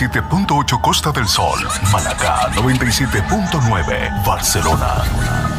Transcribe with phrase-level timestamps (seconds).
[0.00, 1.58] 87.8 Costa del Sol,
[1.92, 5.49] Málaga 97.9 Barcelona.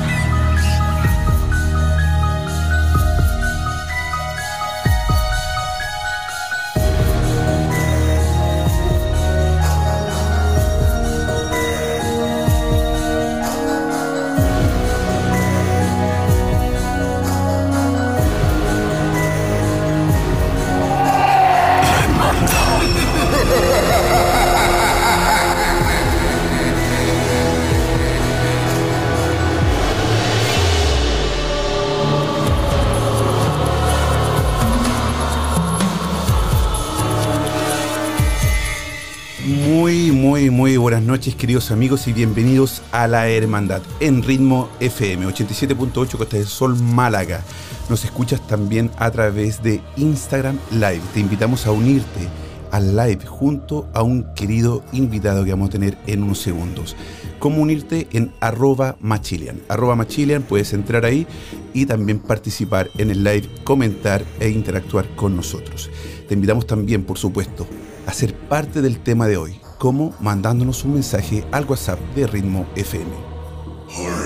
[40.50, 46.38] Muy, buenas noches, queridos amigos, y bienvenidos a La Hermandad en Ritmo FM 87.8 Costa
[46.38, 47.44] del Sol, Málaga.
[47.90, 51.02] Nos escuchas también a través de Instagram Live.
[51.14, 52.28] Te invitamos a unirte
[52.72, 56.96] al live junto a un querido invitado que vamos a tener en unos segundos.
[57.38, 58.08] ¿Cómo unirte?
[58.12, 59.62] En arroba machilian.
[59.70, 61.28] Arroba machilian, puedes entrar ahí
[61.74, 65.92] y también participar en el live, comentar e interactuar con nosotros.
[66.28, 67.68] Te invitamos también, por supuesto,
[68.08, 72.68] a ser parte del tema de hoy, como mandándonos un mensaje al WhatsApp de Ritmo
[72.76, 73.10] FM.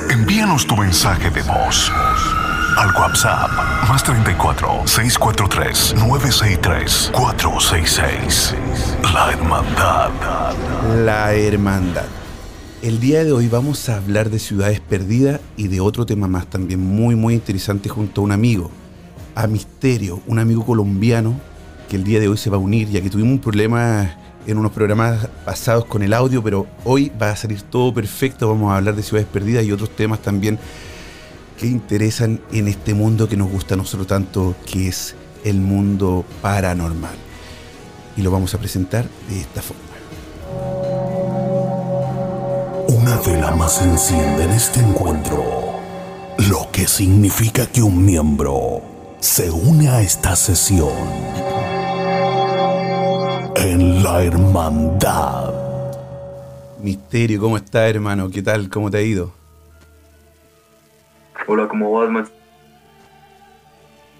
[0.09, 1.89] Envíanos tu mensaje de voz
[2.77, 3.49] al WhatsApp
[3.87, 8.53] más 34 643 963 466.
[9.13, 10.11] La Hermandad.
[11.05, 12.03] La Hermandad.
[12.81, 16.47] El día de hoy vamos a hablar de ciudades perdidas y de otro tema más
[16.47, 18.71] también muy muy interesante junto a un amigo,
[19.35, 21.33] a Misterio, un amigo colombiano
[21.87, 24.17] que el día de hoy se va a unir ya que tuvimos un problema
[24.47, 28.71] en unos programas pasados con el audio, pero hoy va a salir todo perfecto, vamos
[28.71, 30.59] a hablar de ciudades perdidas y otros temas también
[31.57, 36.25] que interesan en este mundo que nos gusta a nosotros tanto, que es el mundo
[36.41, 37.15] paranormal.
[38.17, 39.83] Y lo vamos a presentar de esta forma.
[42.87, 45.43] Una vela más se enciende en este encuentro,
[46.49, 48.81] lo que significa que un miembro
[49.19, 51.54] se une a esta sesión
[53.75, 55.53] en la hermandad.
[56.81, 58.29] Misterio, ¿cómo estás, hermano?
[58.29, 58.69] ¿Qué tal?
[58.69, 59.33] ¿Cómo te ha ido?
[61.45, 62.31] Hola, ¿cómo vas, Max?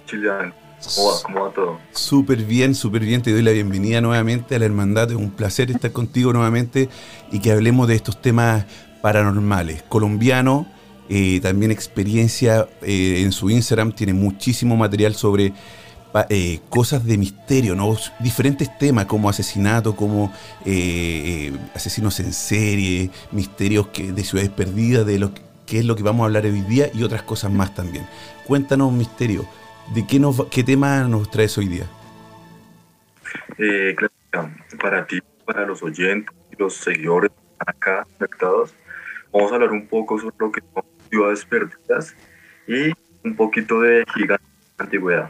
[0.08, 1.14] Chilean, ¿cómo va?
[1.24, 1.80] ¿Cómo va todo?
[1.94, 3.22] Súper bien, súper bien.
[3.22, 5.12] Te doy la bienvenida nuevamente a la hermandad.
[5.12, 6.90] Es un placer estar contigo nuevamente
[7.32, 8.66] y que hablemos de estos temas
[9.02, 9.84] paranormales.
[9.84, 10.68] Colombiano,
[11.08, 15.54] eh, también experiencia eh, en su Instagram, tiene muchísimo material sobre
[16.30, 17.96] eh, cosas de misterio, ¿no?
[18.20, 20.32] Diferentes temas como asesinato, como
[20.66, 25.32] eh, eh, asesinos en serie, misterios que, de ciudades perdidas, de lo
[25.66, 28.08] que, es lo que vamos a hablar hoy día y otras cosas más también.
[28.46, 29.46] Cuéntanos, Misterio,
[29.94, 31.86] ¿de qué, nos, qué tema nos traes hoy día?
[33.58, 33.96] Eh,
[34.82, 38.74] para ti, para los oyentes y los seguidores acá conectados,
[39.34, 42.16] vamos a hablar un poco sobre lo que son ciudades perdidas
[42.68, 42.92] y
[43.24, 44.46] un poquito de gigante
[44.78, 45.30] antigüedad.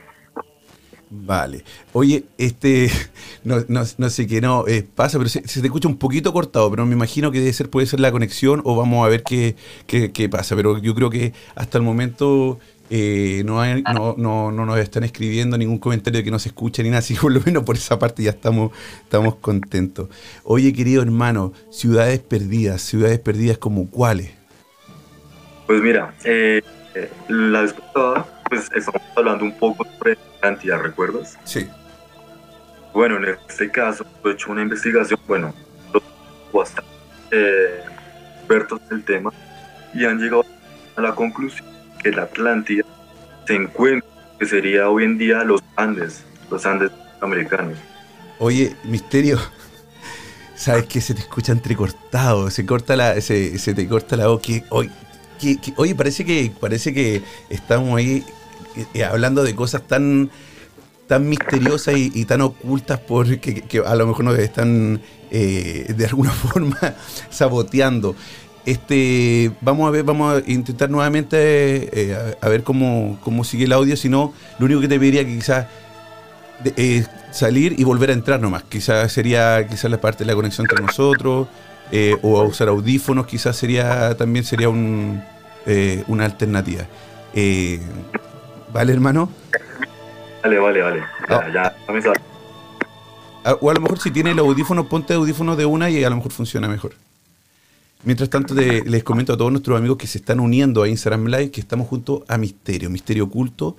[1.10, 1.64] Vale.
[1.94, 2.90] Oye, este,
[3.44, 6.70] no, no, sé qué no eh, pasa, pero se, se te escucha un poquito cortado,
[6.70, 9.56] pero me imagino que debe ser, puede ser la conexión o vamos a ver qué,
[9.88, 10.56] qué, pasa.
[10.56, 12.60] Pero yo creo que hasta el momento
[12.90, 13.64] eh, no,
[13.94, 17.14] no, no, no nos están escribiendo ningún comentario que no se escucha ni nada, así
[17.16, 18.72] por lo menos por esa parte ya estamos,
[19.04, 20.10] estamos contentos.
[20.44, 24.32] Oye, querido hermano, ciudades perdidas, ciudades perdidas como cuáles.
[25.68, 26.62] Pues mira, eh,
[26.94, 27.64] eh, la
[28.50, 31.38] pues estamos hablando un poco sobre cantidad, ¿recuerdas?
[31.44, 31.68] Sí.
[32.94, 35.54] Bueno, en este caso, he hecho una investigación, bueno,
[36.54, 36.90] bastante
[37.32, 37.82] eh,
[38.38, 39.32] expertos del tema,
[39.94, 40.46] y han llegado
[40.96, 41.68] a la conclusión
[42.02, 42.86] que la Atlántida
[43.46, 44.10] se encuentra,
[44.40, 47.78] que sería hoy en día los Andes, los Andes americanos.
[48.40, 49.40] Oye, Misterio,
[50.56, 54.42] sabes que se te escucha entrecortado, se corta la, se, se te corta la voz.
[54.42, 54.90] Que, hoy,
[55.78, 58.24] oye, parece que, parece que estamos ahí
[58.94, 60.30] eh, hablando de cosas tan
[61.08, 65.02] tan misteriosas y, tan ocultas porque que, a lo mejor nos están
[65.32, 66.96] eh, de alguna forma
[67.30, 68.16] saboteando.
[68.66, 71.38] Este, vamos a ver, vamos a intentar nuevamente
[71.94, 73.96] eh, a, ver cómo, cómo, sigue el audio.
[73.96, 75.68] Si no, lo único que te pediría que quizás
[76.64, 78.64] eh, salir y volver a entrar nomás.
[78.64, 81.48] Quizás sería quizás la parte de la conexión entre nosotros
[82.22, 83.26] o a usar audífonos.
[83.26, 85.24] Quizás sería también sería un,
[86.08, 86.86] una alternativa.
[88.74, 89.30] ¿Vale, hermano?
[90.44, 91.04] Vale, vale, vale.
[91.28, 91.76] Ya, ya,
[93.44, 96.10] ah, O a lo mejor si tiene el audífono, ponte audífono de una y a
[96.10, 96.94] lo mejor funciona mejor.
[98.04, 101.50] Mientras tanto, les comento a todos nuestros amigos que se están uniendo a Instagram Live
[101.50, 103.76] que estamos junto a Misterio, Misterio Oculto,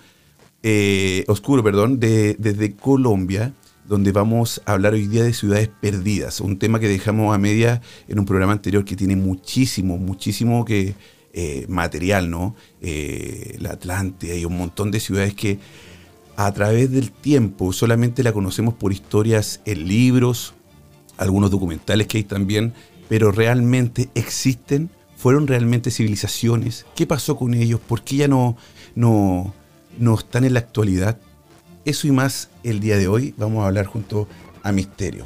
[0.65, 3.53] eh, Oscuro, perdón, de, desde Colombia,
[3.89, 7.81] donde vamos a hablar hoy día de ciudades perdidas, un tema que dejamos a media
[8.09, 10.95] en un programa anterior que tiene muchísimo, muchísimo que,
[11.39, 12.57] eh, material, ¿no?
[12.81, 15.59] Eh, la Atlántida y un montón de ciudades que
[16.35, 20.55] a través del tiempo solamente la conocemos por historias en libros,
[21.19, 22.73] algunos documentales que hay también,
[23.09, 28.57] pero realmente existen, fueron realmente civilizaciones, qué pasó con ellos, por qué ya no,
[28.95, 29.55] no,
[29.99, 31.19] no están en la actualidad.
[31.87, 34.27] Eso y más el día de hoy vamos a hablar junto
[34.65, 35.25] a Misterio.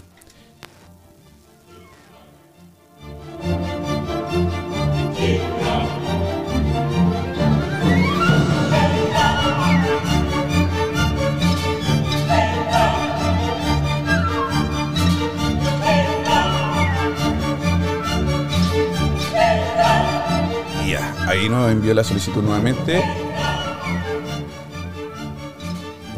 [21.26, 23.02] ahí nos envió la solicitud nuevamente.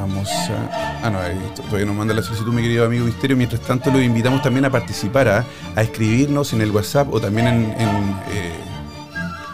[0.03, 1.01] Vamos a.
[1.05, 1.19] Ah, no,
[1.63, 3.37] todavía nos manda la solicitud, mi querido amigo Misterio.
[3.37, 5.47] Mientras tanto, los invitamos también a participar, a,
[5.81, 7.75] escribirnos en el WhatsApp o también en,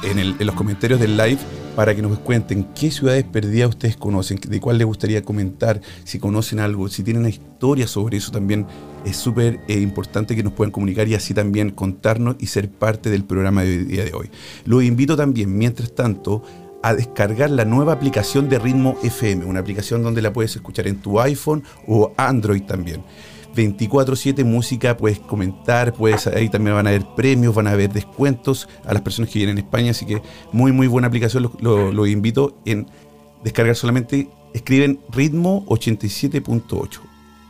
[0.05, 1.37] en eh, los comentarios del live
[1.77, 6.19] para que nos cuenten qué ciudades perdidas ustedes conocen, de cuál les gustaría comentar, si
[6.19, 8.67] conocen algo, si tienen una historia sobre eso también
[9.05, 13.11] es súper eh, importante que nos puedan comunicar y así también contarnos y ser parte
[13.11, 14.31] del programa de día de hoy.
[14.65, 16.43] Los invito también, mientras tanto,
[16.83, 21.01] a descargar la nueva aplicación de Ritmo FM, una aplicación donde la puedes escuchar en
[21.01, 23.03] tu iPhone o Android también.
[23.55, 28.69] 24/7 música, puedes comentar, puedes, ahí también van a haber premios, van a haber descuentos
[28.85, 30.23] a las personas que vienen a España, así que
[30.53, 32.87] muy muy buena aplicación, lo, invito en
[33.43, 37.01] descargar solamente, escriben ritmo 87.8,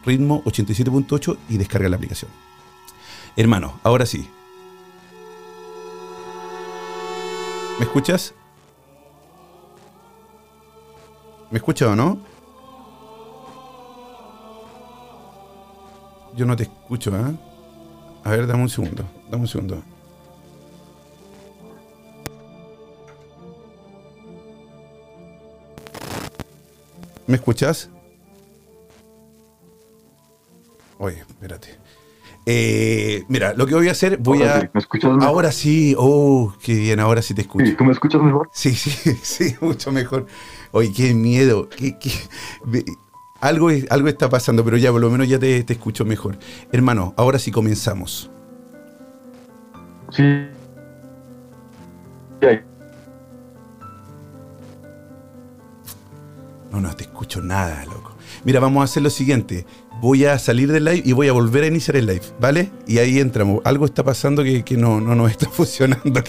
[0.06, 2.30] ritmo 87.8 y descarga la aplicación.
[3.36, 4.28] Hermano, ahora sí.
[7.78, 8.34] ¿Me escuchas?
[11.50, 12.18] ¿Me escuchas o no?
[16.36, 17.34] Yo no te escucho, ¿eh?
[18.24, 19.82] A ver, dame un segundo, dame un segundo.
[27.26, 27.90] ¿Me escuchas?
[30.98, 31.78] Oye, espérate.
[32.46, 34.70] Eh, mira, lo que voy a hacer, voy a.
[34.72, 35.24] ¿Me escuchas mejor?
[35.28, 37.76] Ahora sí, oh, qué bien, ahora sí te escucho.
[37.76, 38.48] ¿Tú me escuchas mejor?
[38.54, 38.90] Sí, sí,
[39.22, 40.26] sí, mucho mejor.
[40.72, 41.68] Oye, qué miedo.
[41.68, 42.10] Qué, qué
[43.40, 46.38] algo, algo está pasando, pero ya por lo menos ya te, escucho mejor.
[46.72, 48.30] Hermano, ahora sí comenzamos.
[50.10, 50.22] Sí.
[56.70, 58.14] No, no te escucho nada, loco.
[58.44, 59.64] Mira, vamos a hacer lo siguiente.
[60.00, 62.70] Voy a salir del live y voy a volver a iniciar el live, ¿vale?
[62.86, 63.60] Y ahí entramos.
[63.64, 66.22] Algo está pasando que, no, no nos está funcionando.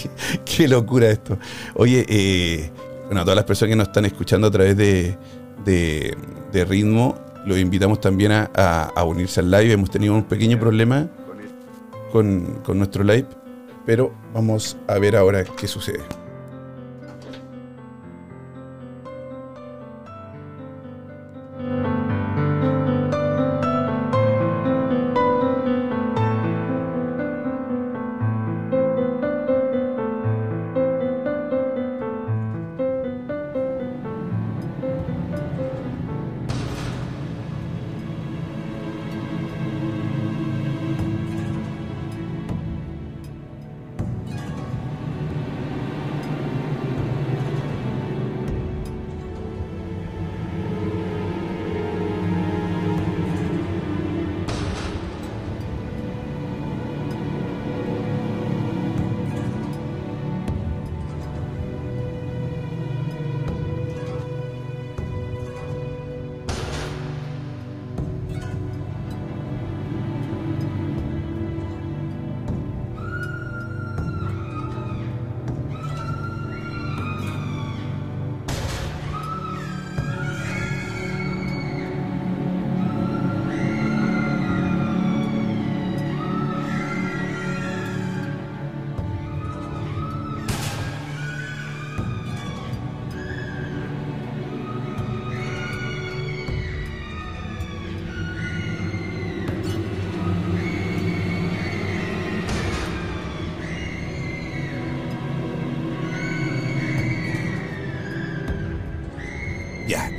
[0.46, 1.38] qué, locura esto.
[1.76, 2.72] Oye, eh,
[3.10, 5.18] bueno, a todas las personas que nos están escuchando a través de,
[5.66, 9.74] de, ritmo, los invitamos también a, unirse al live.
[9.74, 11.10] Hemos tenido un pequeño problema
[12.12, 13.26] con, con nuestro live,
[13.84, 16.04] pero vamos a ver ahora qué sucede.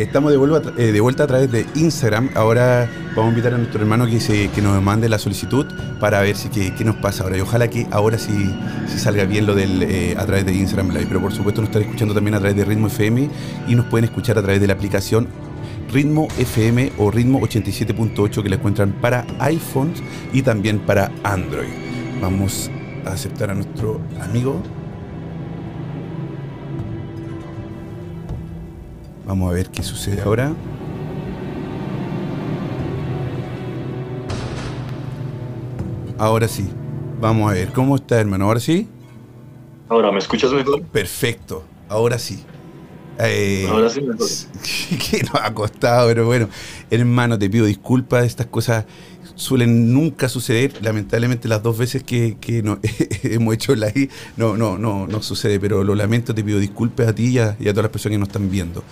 [0.02, 2.30] Estamos de vuelta, eh, de vuelta a través de Instagram.
[2.34, 5.66] Ahora vamos a invitar a nuestro hermano que, se, que nos mande la solicitud
[5.98, 7.36] para ver si qué, qué nos pasa ahora.
[7.36, 8.54] Y ojalá que ahora sí,
[8.96, 11.06] salga bien lo del eh, a través de Instagram Live.
[11.08, 13.28] Pero por supuesto nos están escuchando también a través de Ritmo FM
[13.68, 15.28] y nos pueden escuchar a través de la aplicación
[15.92, 20.02] Ritmo FM o Ritmo 87.8 que la encuentran para iPhones
[20.32, 21.68] y también para Android.
[22.22, 22.70] Vamos
[23.04, 24.62] a aceptar a nuestro amigo.
[29.30, 30.52] Vamos a ver qué sucede ahora.
[36.18, 36.68] Ahora sí.
[37.20, 37.72] Vamos a ver.
[37.72, 38.46] ¿Cómo está, hermano?
[38.46, 38.88] ¿Ahora sí?
[39.88, 40.82] Ahora, ¿me escuchas mejor?
[40.82, 41.62] Perfecto.
[41.88, 42.42] Ahora sí.
[43.20, 44.26] Eh, Ahora sí mejor.
[45.12, 46.48] que nos ha costado, pero bueno,
[46.90, 48.24] hermano, te pido disculpas.
[48.24, 48.84] Estas cosas
[49.40, 50.72] suelen nunca suceder.
[50.82, 52.58] Lamentablemente, las dos veces que, que
[53.24, 56.34] hemos hecho la I, no, no, no, no sucede, pero lo lamento.
[56.34, 58.84] Te pido disculpas a ti y a, todas las personas que nos están viendo.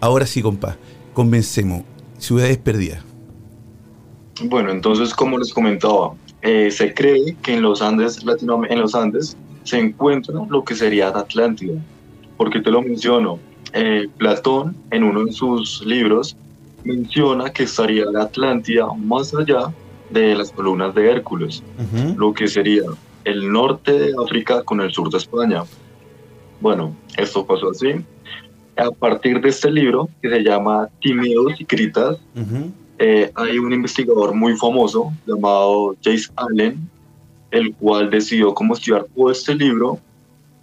[0.00, 0.76] Ahora sí, compa,
[1.12, 1.82] convencemos.
[2.18, 3.02] Ciudades perdidas.
[4.44, 8.94] Bueno, entonces, como les comentaba, eh, se cree que en los Andes, Latinoam- en los
[8.94, 11.74] Andes, se encuentra lo que sería Atlántida.
[12.36, 13.38] ¿Por qué te lo menciono?
[13.72, 16.36] Eh, Platón, en uno de sus libros,
[16.84, 19.72] menciona que estaría la Atlántida más allá
[20.10, 21.62] de las columnas de Hércules,
[22.16, 22.82] lo que sería
[23.24, 25.62] el norte de África con el sur de España.
[26.60, 28.04] Bueno, esto pasó así.
[28.76, 32.18] A partir de este libro, que se llama Timeos y Critas,
[32.98, 36.88] eh, hay un investigador muy famoso llamado Jace Allen,
[37.50, 39.98] el cual decidió cómo estudiar todo este libro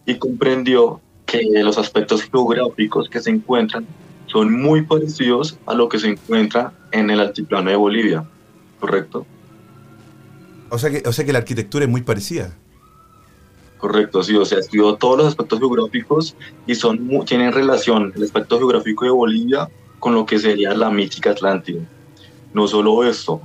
[0.06, 3.86] y comprendió que los aspectos geográficos que se encuentran
[4.27, 8.24] son muy parecidos a lo que se encuentra en el altiplano de Bolivia,
[8.80, 9.25] ¿correcto?
[10.70, 12.56] O sea, que, o sea que la arquitectura es muy parecida.
[13.78, 18.58] Correcto, sí, o sea, estudió todos los aspectos geográficos y son tienen relación el aspecto
[18.58, 19.70] geográfico de Bolivia
[20.00, 21.82] con lo que sería la mítica Atlántida.
[22.54, 23.42] No solo esto,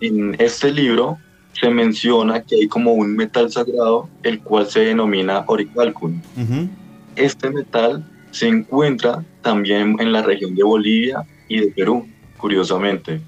[0.00, 1.18] en este libro
[1.52, 6.20] se menciona que hay como un metal sagrado, el cual se denomina oricalcum.
[6.36, 6.68] Ujú.
[7.16, 13.20] Este metal se encuentra también en la región de Bolivia y de Perú, curiosamente.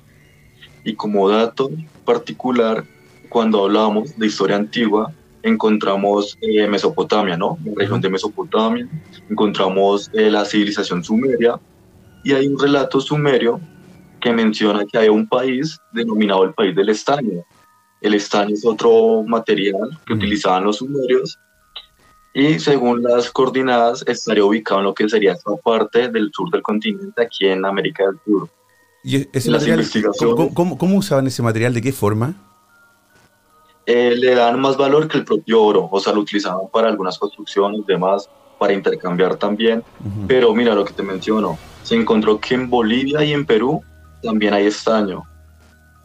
[0.85, 1.71] Y como dato
[2.05, 2.85] particular,
[3.37, 5.13] cuando hablamos de historia antigua,
[5.43, 7.59] encontramos eh, Mesopotamia, ¿no?
[7.67, 8.89] La región de Mesopotamia,
[9.29, 11.61] encontramos eh, la civilización sumeria,
[12.25, 13.61] y hay un relato sumerio
[14.23, 17.45] que menciona que hay un país denominado el país del estaño.
[18.01, 21.39] El estaño es otro material que utilizaban los sumerios
[22.33, 26.63] y según las coordenadas estaría ubicado en lo que sería esta parte del sur del
[26.63, 28.49] continente, aquí en América del Sur.
[29.05, 30.13] ¿Y ese Las material.
[30.19, 31.75] ¿cómo, cómo, cómo usaban ese material?
[31.75, 32.35] ¿De qué forma?
[33.87, 37.19] Eh, le dan más valor que el propio oro, o sea, lo utilizaban para algunas
[37.19, 38.29] construcciones, demás,
[38.59, 39.85] para intercambiar también.
[40.01, 40.27] Ujú.
[40.27, 43.81] Pero mira lo que te menciono, se encontró que en Bolivia y en Perú
[44.23, 45.23] también hay estaño.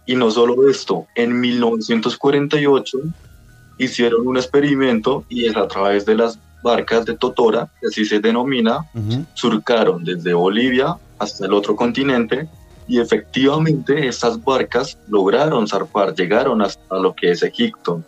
[0.05, 2.99] Y no solo esto, en 1948
[3.79, 8.19] hicieron un experimento y es a través de las barcas de Totora, que así se
[8.19, 9.25] denomina, Ujú.
[9.33, 12.47] surcaron desde Bolivia hasta el otro continente
[12.91, 18.03] y efectivamente estas barcas lograron zarpar, llegaron hasta lo que es Egipto.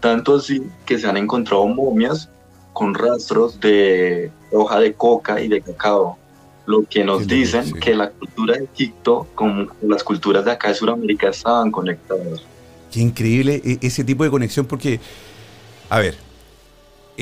[0.00, 2.30] Tanto así que se han encontrado momias
[2.72, 6.16] con rastros de hoja de coca y de cacao,
[6.64, 7.74] lo que nos dicen sí.
[7.74, 12.42] que la cultura de Egipto con las culturas de acá de Sudamérica estaban conectadas.
[12.90, 14.98] Qué increíble e- ese tipo de conexión porque,
[15.90, 16.16] a ver,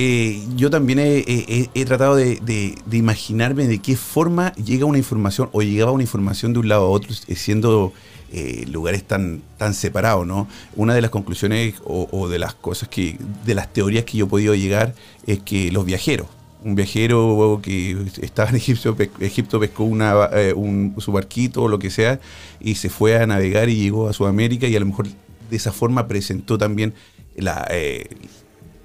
[0.02, 5.92] eh, yo también he, tratado de, imaginarme de qué forma llega una información o llegaba
[5.92, 7.92] una información de un lado a otro eh, siendo
[8.32, 10.48] eh, lugares tan, tan separados, ¿no?
[10.74, 14.28] Una de las conclusiones o, de las cosas que, de las teorías que yo he
[14.28, 14.94] podido llegar
[15.26, 16.28] es que los viajeros,
[16.64, 21.78] un viajero que estaba en Egipto, Egipto pescó una, eh, un, su barquito o lo
[21.78, 22.20] que sea
[22.58, 25.72] y se fue a navegar y llegó a Sudamérica y a lo mejor de esa
[25.72, 26.94] forma presentó también
[27.36, 28.08] la, eh,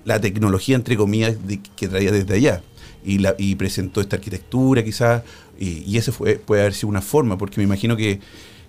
[0.05, 1.35] la tecnología, entre comillas,
[1.75, 2.61] que traía desde allá.
[3.03, 5.21] Y, la, y presentó esta arquitectura quizás,
[5.59, 8.19] y, y fue, puede haber sido una forma, porque me imagino que,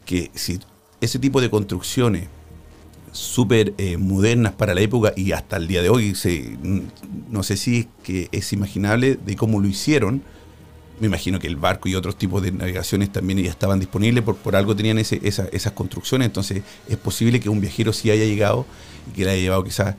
[0.04, 0.58] que si
[1.00, 2.28] ese tipo de construcciones
[3.12, 6.56] súper eh, modernas para la época y hasta el día de hoy, se,
[7.30, 10.22] no sé si es que es imaginable de cómo lo hicieron,
[11.00, 14.36] me imagino que el barco y otros tipos de navegaciones también ya estaban disponibles, por,
[14.36, 18.66] por algo tenían esa- esas construcciones, entonces es posible que un viajero sí haya llegado
[19.10, 19.94] y que le haya llevado quizás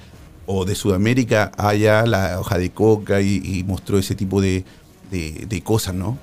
[0.48, 4.64] o de Sudamérica allá la hoja de coca y, y mostró ese tipo de,
[5.12, 6.18] de- de cosas, ¿no?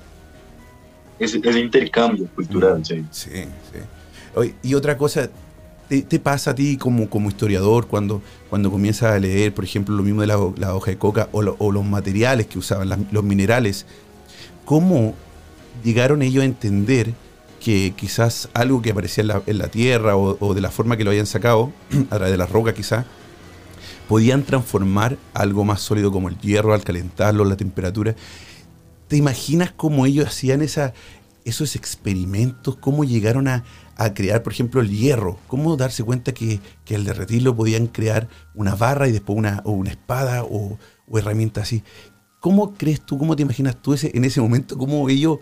[1.17, 3.05] Ese, ese intercambio cultural, sí.
[3.11, 3.79] Sí, sí.
[4.35, 5.29] Oye, y otra cosa,
[5.87, 9.95] ¿te, te pasa a ti como, como historiador cuando, cuando comienzas a leer, por ejemplo,
[9.95, 12.89] lo mismo de la, la hoja de coca o, lo- o los materiales que usaban,
[12.89, 13.85] las- los minerales?
[14.65, 15.13] ¿Cómo
[15.83, 17.13] llegaron ellos a entender
[17.63, 21.25] que quizás algo que aparecía en la, tierra o, de la forma que lo habían
[21.27, 21.71] sacado,
[22.09, 23.05] a través de la roca quizás,
[24.07, 28.15] podían transformar algo más sólido como el hierro al calentarlo, la temperatura.
[29.07, 33.63] ¿Te imaginas cómo ellos hacían esos experimentos, cómo llegaron a,
[34.13, 35.37] crear, por ejemplo, el hierro?
[35.47, 36.59] ¿Cómo darse cuenta que,
[36.93, 41.63] al derretirlo podían crear una barra y después una, o una espada o, o herramientas
[41.63, 41.83] así?
[42.39, 45.39] ¿Cómo crees tú, cómo te imaginas tú ese, en ese momento, cómo ellos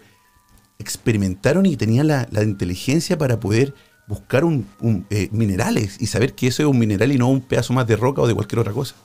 [0.79, 3.74] experimentaron y tenían la, inteligencia para poder
[4.08, 4.68] buscar un,
[5.10, 7.96] eh, minerales y saber que eso es un mineral y no un pedazo más de
[7.96, 8.96] roca o de cualquier otra cosa?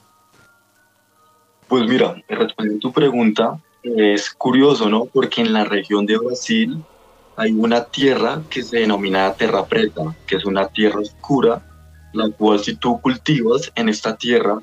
[1.68, 5.04] Pues mira, respondiendo a tu pregunta, es curioso, ¿no?
[5.04, 6.82] Porque en la región de Brasil
[7.36, 11.62] hay una tierra que se denomina terra preta, que es una tierra oscura,
[12.12, 14.58] la cual si tú cultivas en esta tierra,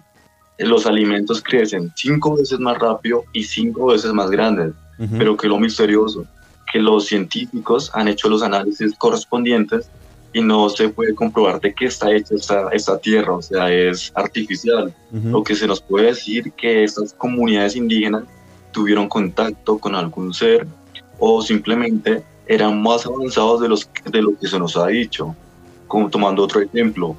[0.57, 4.73] los alimentos crecen cinco veces más rápido y cinco veces más grandes.
[5.17, 6.25] Pero que lo misterioso,
[6.71, 9.89] que los científicos han hecho los análisis correspondientes
[10.35, 14.11] y no se puede comprobar de qué está hecha esta, esta tierra, o sea, es
[14.13, 14.93] artificial.
[15.09, 18.25] Lo que se nos puede decir que estas comunidades indígenas
[18.73, 20.67] tuvieron contacto con algún ser
[21.19, 25.33] o simplemente eran más avanzados de, los, de lo que se nos ha dicho.
[25.87, 27.15] Como tomando otro ejemplo,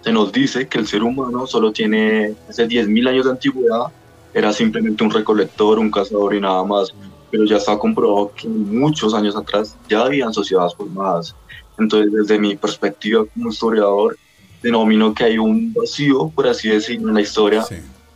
[0.00, 3.88] se nos dice que el ser humano solo tiene hace 10.000 años de antigüedad,
[4.32, 6.94] era simplemente un recolector, un cazador y nada más,
[7.30, 11.34] pero ya está comprobado que muchos años atrás ya habían sociedades formadas.
[11.80, 14.16] Entonces, desde mi perspectiva como historiador,
[14.62, 17.64] denomino que hay un vacío, por así decirlo, en la historia,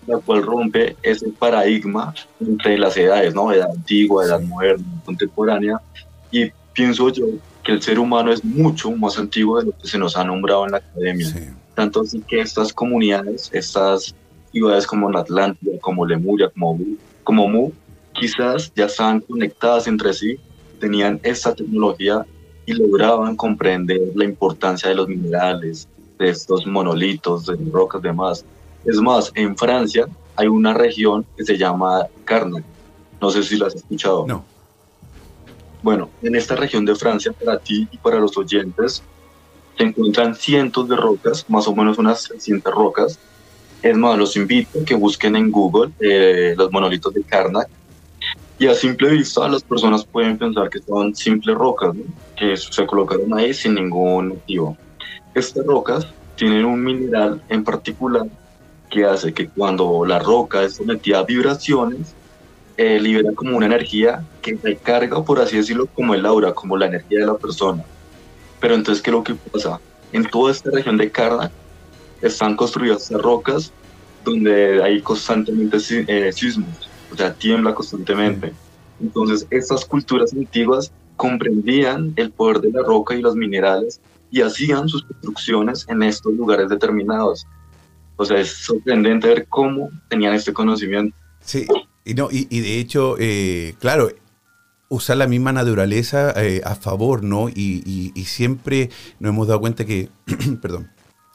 [0.07, 3.51] la cual rompe ese paradigma entre las edades, ¿no?
[3.53, 5.81] Edad antigua, edad moderna, contemporánea,
[6.31, 7.27] y pienso yo
[7.63, 10.67] que el ser humano es mucho más antiguo de lo que se nos ha nombrado
[10.67, 11.29] en la academia.
[11.75, 14.15] Tanto así que estas comunidades, estas
[14.53, 16.79] ciudades como la Atlántida, como Lemuria, como,
[17.25, 17.73] como Mu,
[18.13, 20.39] quizás ya estaban conectadas entre sí,
[20.79, 22.27] tenían esta tecnología
[22.67, 28.45] y lograban comprender la importancia de los minerales, de estos monolitos, de rocas, demás.
[28.85, 32.65] Es más, en Francia hay una región que se llama Karnak.
[33.21, 34.27] No sé si la has escuchado.
[34.27, 34.45] No.
[35.83, 39.03] Bueno, en esta región de Francia, para ti y para los oyentes,
[39.77, 43.19] se encuentran cientos de rocas, más o menos unas 300 rocas.
[43.83, 47.69] Es más, los invito a que busquen en Google eh, los monolitos de Karnak.
[48.59, 51.95] Y a simple vista, las personas pueden pensar que son simples rocas,
[52.37, 54.77] que se colocaron ahí sin ningún motivo.
[55.35, 58.27] Estas rocas tienen un mineral en particular
[58.91, 62.15] que hace que cuando la roca es sometida a vibraciones,
[62.77, 66.87] eh, libera como una energía que recarga, por así decirlo, como el aura, como la
[66.87, 67.85] energía de la persona.
[68.61, 69.81] Pero entonces, ¿qué es lo que pasa?
[70.13, 71.53] En toda esta región de Karnak
[72.23, 73.73] están construidas rocas
[74.25, 75.77] donde hay constantemente
[76.09, 76.84] eh, sismos,
[77.15, 78.53] o sea, tiembla constantemente.
[79.01, 84.01] Entonces, estas culturas antiguas comprendían el poder de la roca y los minerales
[84.31, 87.47] y hacían sus construcciones en estos lugares determinados.
[88.17, 91.17] O sea, es sorprendente ver cómo tenían este conocimiento.
[91.41, 91.67] Sí,
[92.05, 94.11] y, no, y, de hecho, eh, claro,
[94.89, 97.49] usar la misma naturaleza eh, a favor, ¿no?
[97.49, 100.09] Y, siempre nos hemos dado cuenta que,
[100.61, 100.91] perdón,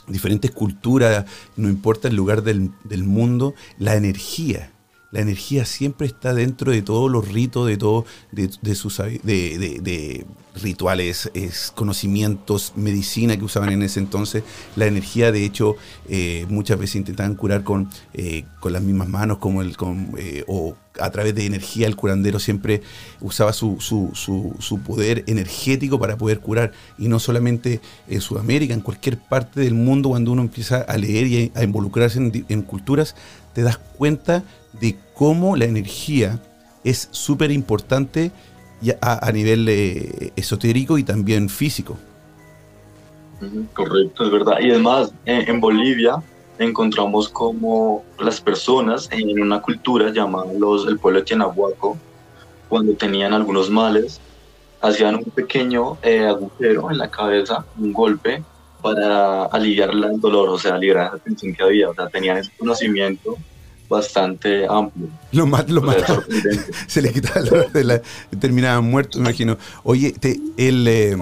[0.08, 4.74] diferentes culturas, no importa el lugar del, del mundo, la energía
[5.12, 10.26] la energía siempre está dentro de todos los ritos, de todo, de, sus de,
[10.62, 14.44] rituales, es, conocimientos, medicina que usaban en ese entonces.
[14.76, 15.76] La energía, de hecho,
[16.08, 20.44] eh, muchas veces intentaban curar con, eh, con las mismas manos, como el, con, eh,
[20.48, 21.88] o a través de energía.
[21.88, 22.82] El curandero siempre
[23.22, 26.72] usaba su, su, su, poder energético para poder curar.
[26.98, 31.28] Y no solamente en Sudamérica, en cualquier parte del mundo, cuando uno empieza a leer
[31.28, 33.16] y a, involucrarse en, en culturas,
[33.54, 34.44] te das cuenta
[34.80, 36.40] de cómo la energía
[36.84, 38.32] es súper importante
[39.02, 41.98] a, nivel eh, esotérico y también físico.
[43.74, 44.60] Correcto, es verdad.
[44.62, 46.16] Y además, en, Bolivia
[46.66, 51.98] encontramos como las personas en una cultura llamada los, el pueblo de Tianahuaco,
[52.68, 54.20] cuando tenían algunos males,
[54.82, 58.44] hacían un pequeño eh, agujero en la cabeza, un golpe,
[58.82, 61.90] para aliviar el dolor, o sea, aliviar la tensión que había.
[61.90, 63.38] O sea, tenían ese conocimiento
[63.90, 65.08] bastante amplio.
[65.32, 65.98] Lo más, lo más
[66.88, 68.02] se le quitaba el dolor de la,
[68.40, 69.58] terminaban muertos, me imagino.
[69.84, 70.14] Oye,
[70.58, 71.18] el, eh,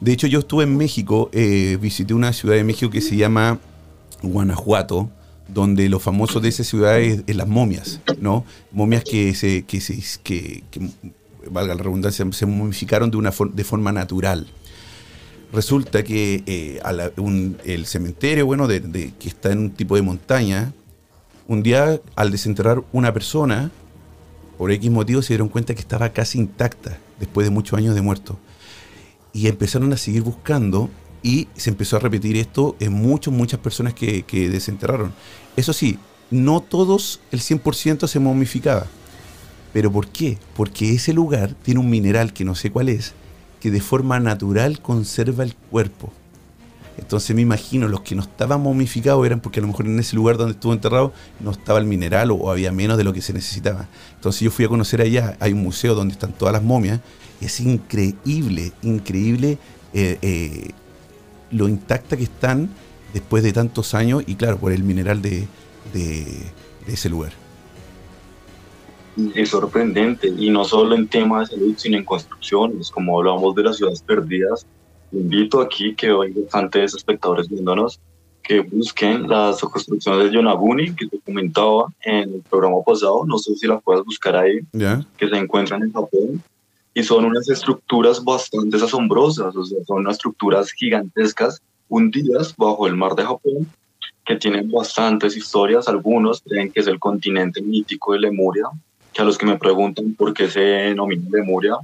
[0.00, 3.58] de hecho yo estuve en México, eh, visité una ciudad de México que se llama
[4.32, 5.10] Guanajuato,
[5.48, 8.44] donde lo famoso de esa ciudad es, las momias, ¿no?
[8.72, 10.62] Momias que se, que se, que,
[11.50, 14.46] valga la redundancia, se momificaron de una de forma natural.
[15.52, 16.80] Resulta que eh,
[17.64, 20.72] el cementerio, bueno, de, que está en un tipo de montaña,
[21.46, 23.70] un día, al desenterrar una persona,
[24.58, 26.98] por X motivo se dieron cuenta que estaba casi intacta.
[27.20, 28.38] después de muchos años de muerto.
[29.32, 30.90] Y empezaron a seguir buscando
[31.24, 35.12] y se empezó a repetir esto en muchas, muchas personas que, que desenterraron.
[35.56, 35.98] Eso sí,
[36.30, 38.86] no todos el 100% se momificaba.
[39.72, 40.38] ¿Pero por qué?
[40.54, 43.14] Porque ese lugar tiene un mineral que no sé cuál es,
[43.58, 46.12] que de forma natural conserva el cuerpo.
[46.98, 50.14] Entonces me imagino, los que no estaban momificados eran porque a lo mejor en ese
[50.14, 53.32] lugar donde estuvo enterrado no estaba el mineral o, había menos de lo que se
[53.32, 53.88] necesitaba.
[54.14, 57.00] Entonces yo fui a conocer allá, hay un museo donde están todas las momias,
[57.40, 59.58] es increíble, increíble
[59.92, 60.70] eh, eh,
[61.50, 62.70] lo intacta que están
[63.12, 65.46] después de tantos años y claro, por el mineral de
[66.86, 67.32] ese lugar.
[69.34, 73.62] Es sorprendente, y no solo en temas de salud, sino en construcciones, como hablamos de
[73.62, 74.66] las ciudades perdidas.
[75.12, 78.00] Invito aquí que hay bastantes espectadores viéndonos
[78.42, 83.54] que busquen las construcciones de Yonaguni que te comentaba en el programa pasado, no sé
[83.54, 84.58] si las puedes buscar ahí,
[85.16, 86.42] que se encuentran en Japón,
[86.94, 92.96] y son unas estructuras bastante asombrosas, o sea, son unas estructuras gigantescas hundidas bajo el
[92.96, 93.68] mar de Japón,
[94.24, 98.64] que tienen bastantes historias, algunos creen que es el continente mítico de Lemuria,
[99.12, 101.76] que a los que me preguntan por qué se denomina Lemuria,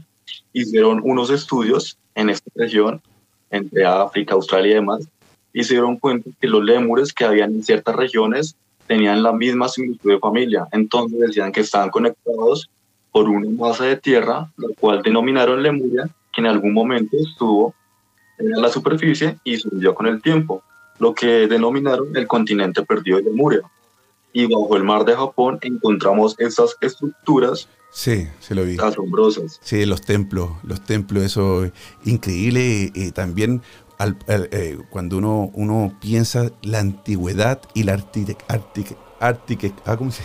[0.52, 3.02] hicieron unos estudios en esta región,
[3.50, 5.08] entre África, Australia y demás,
[5.52, 8.54] y se dieron cuenta que los lémures que habían en ciertas regiones
[8.86, 10.66] tenían la misma similitud de familia.
[10.72, 12.70] Entonces decían que estaban conectados
[13.12, 17.74] por una masa de tierra, la cual denominaron Lemuria, que en algún momento estuvo
[18.38, 20.62] en la superficie y subió con el tiempo,
[20.98, 23.60] lo que denominaron el continente perdido de Lemuria
[24.32, 28.76] y bajo el mar de Japón encontramos esas estructuras Sí, se lo vi.
[28.78, 29.58] Asombrosas.
[29.62, 31.68] Sí, los templos, los templos, eso
[32.04, 32.92] increíble.
[32.94, 33.62] Y también
[34.28, 37.94] eh, cuando uno, uno piensa la antigüedad y la
[39.20, 40.22] ah, ¿cómo se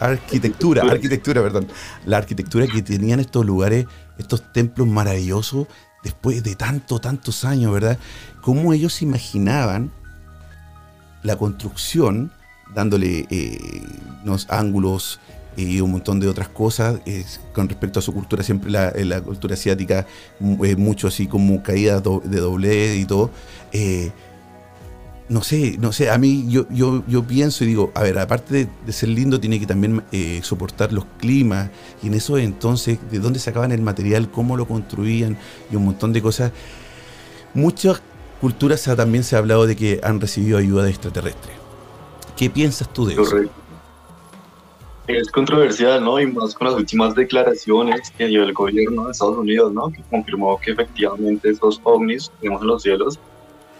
[0.00, 1.68] arquitectura, arquitectura, perdón,
[2.06, 5.66] la arquitectura que tenían estos lugares, estos templos maravillosos
[6.02, 7.98] después de tantos, tantos años, ¿verdad?
[8.40, 9.90] Cómo ellos imaginaban
[11.22, 12.30] la construcción
[12.74, 13.82] dándole eh,
[14.24, 15.20] unos ángulos
[15.56, 17.00] y un montón de otras cosas.
[17.52, 20.06] con respecto a su cultura, siempre la, la cultura asiática,
[20.40, 23.30] eh, mucho así como caídas de doble y todo.
[25.28, 28.18] Eh, no sé, no sé, a mí yo, yo, yo pienso y digo, a ver,
[28.18, 30.02] aparte de, ser lindo, tiene que también
[30.42, 31.70] soportar los climas,
[32.02, 34.30] y en eso entonces, ¿de dónde sacaban el material?
[34.30, 35.36] ¿Cómo lo construían?
[35.70, 36.52] Y un montón de cosas.
[37.54, 38.02] Muchas
[38.40, 41.54] culturas también se ha hablado de que han recibido ayuda de extraterrestres.
[42.36, 43.36] ¿Qué piensas tú de eso?
[45.08, 46.20] Es controversial, ¿no?
[46.20, 49.88] Y más con las últimas declaraciones que dio el gobierno de Estados Unidos, ¿no?
[49.88, 53.18] Que confirmó que efectivamente esos ovnis que vemos en los cielos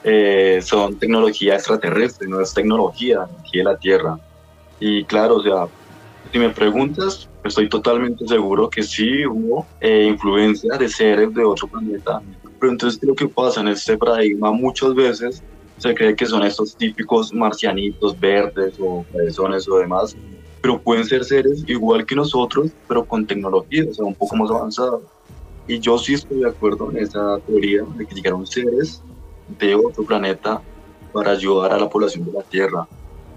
[0.04, 4.18] eh, son tecnología extraterrestre, no es tecnología aquí de la Tierra.
[4.80, 5.66] Y claro, o sea,
[6.32, 11.66] si me preguntas, estoy totalmente seguro que sí hubo eh, influencia de seres de otro
[11.68, 12.20] planeta.
[12.60, 15.42] Pero entonces, lo que pasa en este paradigma muchas veces
[15.78, 20.16] se cree que son estos típicos marcianitos verdes o personas o demás,
[20.60, 24.50] pero pueden ser seres igual que nosotros, pero con tecnología, o sea, un poco más
[24.50, 24.98] avanzada.
[25.68, 29.02] Y yo sí estoy de acuerdo en esa teoría de que llegaron seres
[29.58, 30.60] de otro planeta
[31.12, 32.86] para ayudar a la población de la Tierra.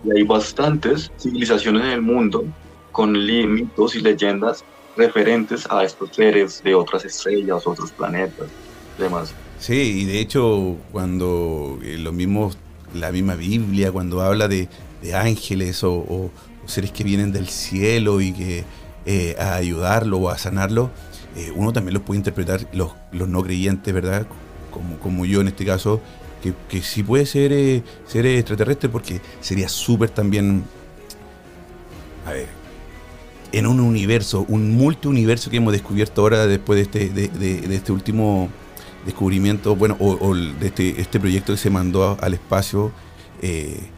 [0.03, 2.45] Y hay bastantes civilizaciones en el mundo
[2.91, 4.63] con mitos y leyendas
[4.97, 8.47] referentes a estos seres de otras estrellas, otros planetas,
[8.97, 9.33] demás.
[9.59, 12.51] Sí, y de hecho, cuando eh, lo mismo,
[12.93, 14.67] la misma Biblia, cuando habla de,
[15.13, 16.29] ángeles o,
[16.65, 18.63] seres que vienen del cielo y que
[19.05, 20.91] eh, a ayudarlo o a sanarlo,
[21.35, 24.27] eh, uno también los puede interpretar, los, los no creyentes, ¿verdad?
[24.71, 26.01] Como, como yo en este caso,
[26.41, 30.63] que, que sí puede ser, ser extraterrestre porque sería súper también,
[32.25, 32.47] a ver,
[33.51, 38.49] en un universo, un multiuniverso que hemos descubierto ahora después de este, de este último
[39.05, 42.91] descubrimiento, bueno, o, de este, este, proyecto que se mandó al espacio,
[43.41, 43.89] eh,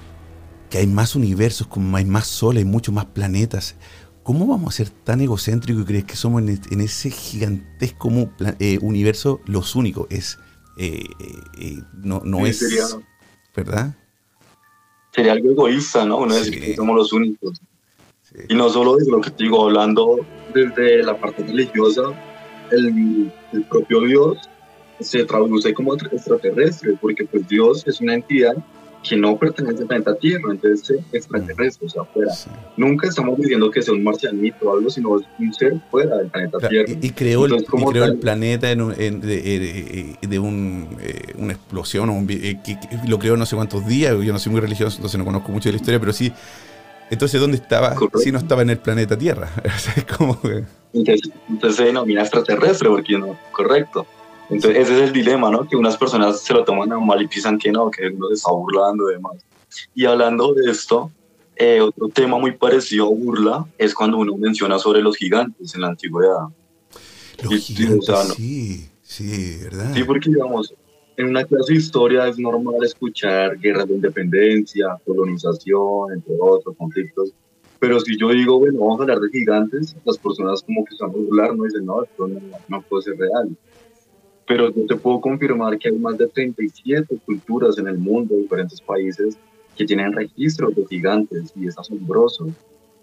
[0.69, 3.75] que hay más universos, como hay más soles, hay muchos más planetas.
[4.23, 8.09] ¿Cómo vamos a ser tan egocéntricos y crees que somos en, ese gigantesco
[8.59, 10.07] eh, universo los únicos?
[10.09, 10.39] Es,
[10.77, 12.97] eh, no, no es...
[13.55, 13.95] ¿Verdad?
[15.13, 16.17] Sería algo egoísta, ¿no?
[16.17, 17.61] Uno decir que somos los únicos.
[18.49, 22.01] Y no solo de lo que te digo, hablando desde la parte religiosa,
[22.71, 24.39] el, el propio Dios
[24.99, 28.55] se traduce como extraterrestre, porque pues Dios es una entidad
[29.07, 32.31] que no pertenece al planeta Tierra, entonces es extraterrestre, o sea, fuera.
[32.77, 36.57] Nunca estamos diciendo que sea un marcianito o algo, sino un ser fuera del planeta
[36.69, 36.93] Tierra.
[37.01, 42.59] Y, creó, el, creó el, planeta en, de, de un, eh, una explosión, o eh,
[42.63, 45.51] que, lo creó no sé cuántos días, yo no soy muy religioso, entonces no conozco
[45.51, 46.31] mucho de la historia, pero sí.
[47.09, 47.95] Entonces, ¿dónde estaba?
[48.15, 49.49] Si no estaba en el planeta Tierra.
[50.93, 54.07] entonces, entonces se denomina extraterrestre porque no, correcto.
[54.49, 55.67] Entonces ese es el dilema, ¿no?
[55.67, 58.35] Que unas personas se lo toman a mal y piensan que no, que uno se
[58.35, 59.45] está burlando y demás.
[59.95, 61.11] Y hablando de esto,
[61.55, 65.81] eh, otro tema muy parecido a burla es cuando uno menciona sobre los gigantes en
[65.81, 66.47] la antigüedad.
[67.43, 69.93] Los gigantes, sí, sí, ¿verdad?
[69.93, 70.73] Sí, porque digamos,
[71.17, 77.33] en una clase de historia es normal escuchar guerras de independencia, colonización, entre otros conflictos.
[77.79, 81.09] Pero si yo digo, bueno, vamos a hablar de gigantes, las personas como que están
[81.09, 83.55] a burlar, no dicen, no, esto no, no puede ser real.
[84.47, 88.81] Pero yo te puedo confirmar que hay más de 37 culturas en el mundo, diferentes
[88.81, 89.37] países,
[89.75, 92.47] que tienen registros de gigantes y es asombroso.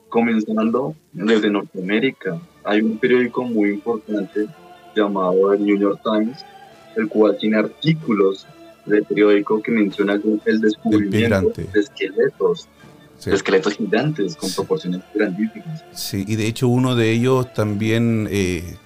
[0.09, 4.47] Comenzando desde Norteamérica, hay un periódico muy importante
[4.95, 6.45] llamado el New York Times,
[6.97, 8.47] el cual tiene artículos
[8.87, 12.69] de periódico que mencionan el descubrimiento de esqueletos,
[13.25, 15.85] esqueletos gigantes con proporciones grandísimas.
[15.93, 18.77] Sí, y de hecho uno de ellos también, eh,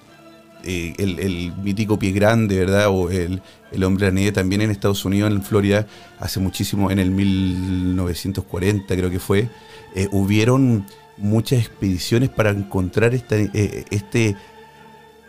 [0.65, 2.87] eh, el, mítico pie grande, ¿verdad?
[2.89, 5.87] O el, el hombre nieve también en Estados Unidos, en Florida,
[6.19, 9.49] hace muchísimo, en el 1940 creo que fue,
[9.95, 10.85] eh, hubieron
[11.17, 14.35] muchas expediciones para encontrar esta, este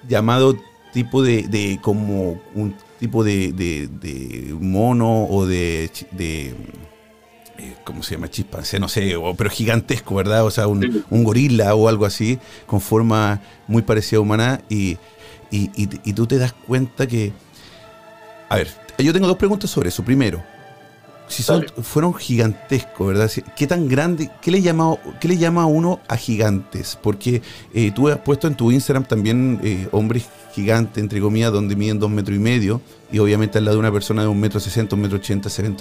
[0.09, 0.57] llamado
[0.93, 6.55] tipo de, como un tipo de, mono o de, de
[7.59, 8.29] eh, ¿cómo se llama?
[8.29, 10.45] Chimpancé, no sé, pero gigantesco, ¿verdad?
[10.45, 14.99] O sea, un, gorila o algo así, con forma muy parecida a humana, y,
[15.51, 17.33] y, tú te das cuenta que...
[18.49, 20.05] A ver, yo tengo dos preguntas sobre eso.
[20.05, 20.43] Primero,
[21.29, 23.31] si son, fueron gigantescos, ¿verdad?
[23.57, 26.97] ¿Qué tan grande, qué le llama, qué le llama a uno a gigantes?
[27.03, 27.43] Porque
[27.75, 31.99] eh, tú has puesto en tu Instagram también eh, hombres gigantes, entre comillas, donde miden
[31.99, 32.81] dos metros y medio,
[33.11, 35.63] y obviamente al lado de una persona de un metro sesenta, un metro ochenta se
[35.63, 35.77] ven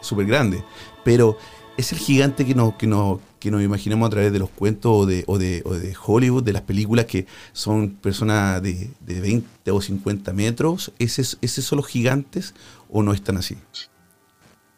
[0.00, 0.62] súper grandes.
[1.04, 1.38] Pero
[1.76, 4.92] es el gigante que nos, que, nos, que nos imaginamos a través de los cuentos
[4.94, 9.20] o de, o de, o de Hollywood, de las películas que son personas de, de
[9.20, 10.92] 20 o 50 metros.
[11.00, 12.54] ¿Esos son los gigantes
[12.88, 13.56] o no están así?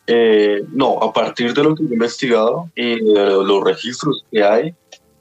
[0.06, 4.74] Eh, no, a partir de lo que he investigado y los registros que hay,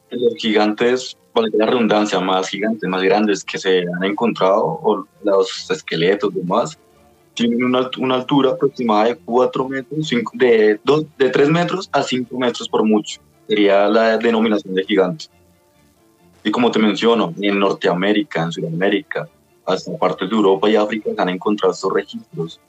[0.09, 5.69] los gigantes, para la redundancia, más gigantes, más grandes que se han encontrado, o los
[5.69, 6.77] esqueletos demás,
[7.33, 12.37] tienen una, una altura aproximada de 4 metros, de, dos, de 3 metros a 5
[12.37, 13.19] metros por mucho.
[13.47, 15.25] Sería la denominación de gigante.
[16.43, 19.27] Y como te menciono, en Norteamérica, en Sudamérica,
[19.65, 22.59] hasta partes de Europa y África se han encontrado estos registros.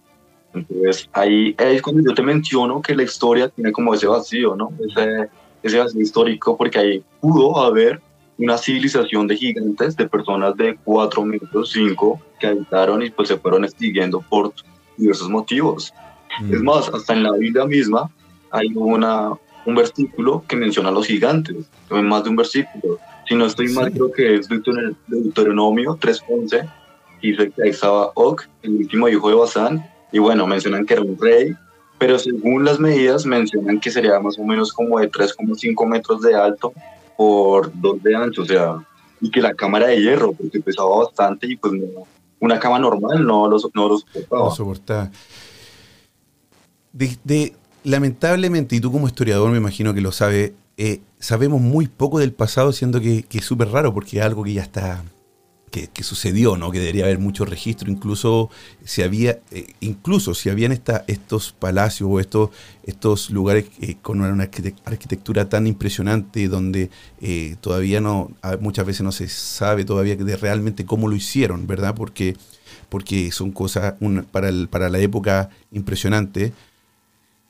[0.52, 4.70] Entonces ahí es cuando yo te menciono que la historia tiene como ese vacío, ¿no?
[4.88, 5.28] Ese,
[5.62, 8.00] ese vacío histórico porque ahí pudo haber
[8.38, 13.36] una civilización de gigantes, de personas de 4 metros 5 que habitaron y pues se
[13.36, 14.52] fueron extinguiendo por
[14.96, 15.92] diversos motivos.
[16.50, 16.64] Es mm.
[16.64, 18.10] más, hasta en la Biblia misma
[18.50, 19.32] hay una,
[19.66, 21.56] un versículo que menciona a los gigantes,
[21.90, 22.98] más de un versículo.
[23.28, 26.70] Si no estoy mal, creo que es Deuteronomio 3.11,
[27.22, 30.94] y dice que ahí estaba Og, el último hijo de Basán, y bueno, mencionan que
[30.94, 31.54] era un rey,
[31.98, 36.34] pero según las medidas mencionan que sería más o menos como de 3,5 metros de
[36.34, 36.72] alto
[37.16, 38.76] por 2 de ancho, o sea,
[39.20, 41.72] y que la cámara de hierro, porque pesaba bastante y pues
[42.40, 44.44] una cama normal no lo, no lo soportaba.
[44.44, 45.10] No soportaba.
[46.92, 52.18] De, lamentablemente, y tú como historiador me imagino que lo sabes, eh, sabemos muy poco
[52.18, 55.04] del pasado, siendo que, que es súper raro porque es algo que ya está
[55.70, 56.70] que, sucedió, ¿no?
[56.70, 58.48] Que debería haber mucho registro, incluso
[58.84, 62.50] si había, eh, incluso si habían esta, estos palacios o estos,
[62.84, 64.44] estos lugares eh, con una
[64.84, 66.90] arquitectura tan impresionante donde
[67.60, 71.96] todavía no, muchas veces no se sabe todavía de realmente cómo lo hicieron, ¿verdad?
[71.96, 72.36] Porque,
[72.88, 73.94] porque son cosas
[74.30, 76.52] para, para la época impresionante.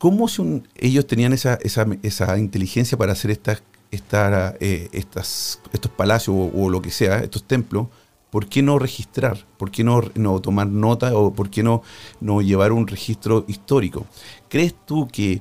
[0.04, 6.90] ¿Cómo son, ellos tenían esa, inteligencia para hacer estas, estas, estos palacios o, lo que
[6.90, 7.86] sea, estos templos,
[8.28, 9.46] ¿por qué no registrar?
[9.56, 11.82] ¿Por qué no, no tomar nota o por qué no,
[12.20, 14.04] no llevar un registro histórico?
[14.50, 15.40] ¿Crees tú que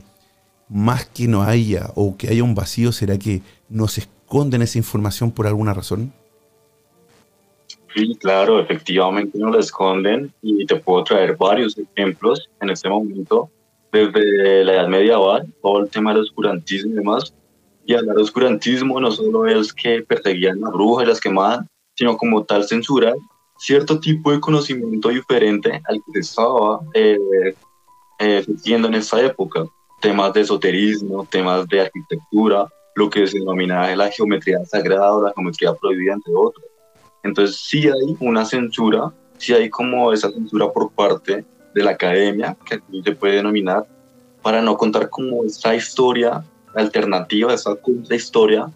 [0.69, 5.31] más que no haya o que haya un vacío, será que nos esconden esa información
[5.31, 6.13] por alguna razón?
[7.93, 13.51] Sí, claro, efectivamente no la esconden y te puedo traer varios ejemplos en este momento,
[13.93, 17.33] desde la Edad Medieval, todo el tema del oscurantismo y demás.
[17.85, 22.17] Y hablar de oscurantismo no solo es que perseguían a brujas y las quemaban, sino
[22.17, 23.13] como tal censura
[23.57, 27.17] cierto tipo de conocimiento diferente al que se estaba eh,
[28.19, 29.65] eh en esa época.
[30.01, 35.33] Temas de esoterismo, temas de arquitectura, lo que se denomina la geometría sagrada o la
[35.33, 36.65] geometría prohibida, entre otros.
[37.23, 42.55] Entonces sí hay una censura, sí hay como esa censura por parte de la academia,
[42.65, 43.85] que se puede denominar,
[44.41, 46.43] para no contar como esa historia
[46.75, 47.77] alternativa, esa
[48.09, 48.69] historia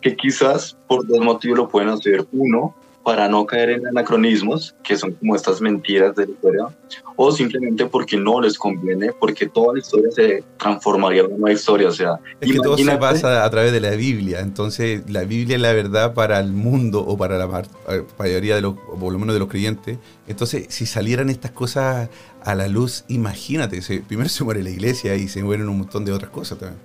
[0.00, 2.26] que quizás por dos motivos lo pueden hacer.
[2.32, 2.74] Uno,
[3.06, 6.66] para no caer en anacronismos, que son como estas mentiras de la historia,
[7.14, 11.86] o simplemente porque no les conviene, porque toda la historia se transformaría en una historia.
[11.86, 15.54] O sea, es que todo se pasa a través de la Biblia, entonces la Biblia
[15.54, 19.12] es la verdad para el mundo o para la eh, mayoría de los, o por
[19.12, 19.98] lo menos de los creyentes.
[20.26, 22.10] Entonces, si salieran estas cosas
[22.42, 26.10] a la luz, imagínate, primero se muere la iglesia y se mueren un montón de
[26.10, 26.80] otras cosas también.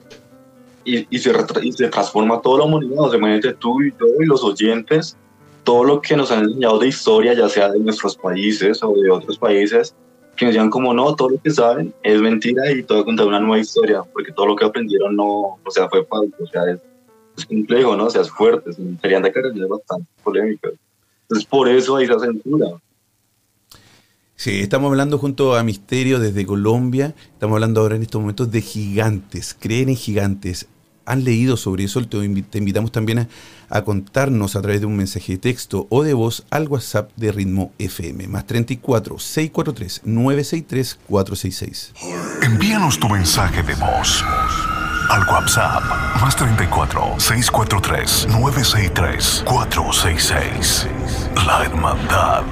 [0.86, 1.32] Y, se,
[1.64, 5.18] y se transforma toda la humanidad, o sea, tú y yo y los oyentes
[5.64, 9.10] todo lo que nos han enseñado de historia, ya sea de nuestros países o de
[9.10, 9.96] otros países,
[10.36, 13.40] que nos digan como no, todo lo que saben es mentira y todo contar una
[13.40, 16.80] nueva historia, porque todo lo que aprendieron no, o sea, fue falso, o sea, es,
[17.46, 18.06] complejo, ¿no?
[18.06, 18.72] O sea, es fuerte,
[19.02, 20.74] serían de carreras bastante polémicas.
[21.24, 22.68] Entonces, por eso hay esa censura.
[24.36, 28.62] Sí, estamos hablando junto a Misterio desde Colombia, estamos hablando ahora en estos momentos de
[28.62, 30.68] gigantes, creen en gigantes,
[31.12, 32.18] han leído sobre eso, te,
[32.58, 33.28] invitamos también
[33.70, 37.34] a, contarnos a través de un mensaje de texto o de voz al WhatsApp de
[37.34, 41.94] Ritmo FM, más 34 643 963 466.
[42.44, 44.24] Envíanos tu mensaje de voz
[45.10, 45.84] al WhatsApp,
[46.22, 50.88] más 34 643 963 466.
[51.46, 52.44] La Hermandad.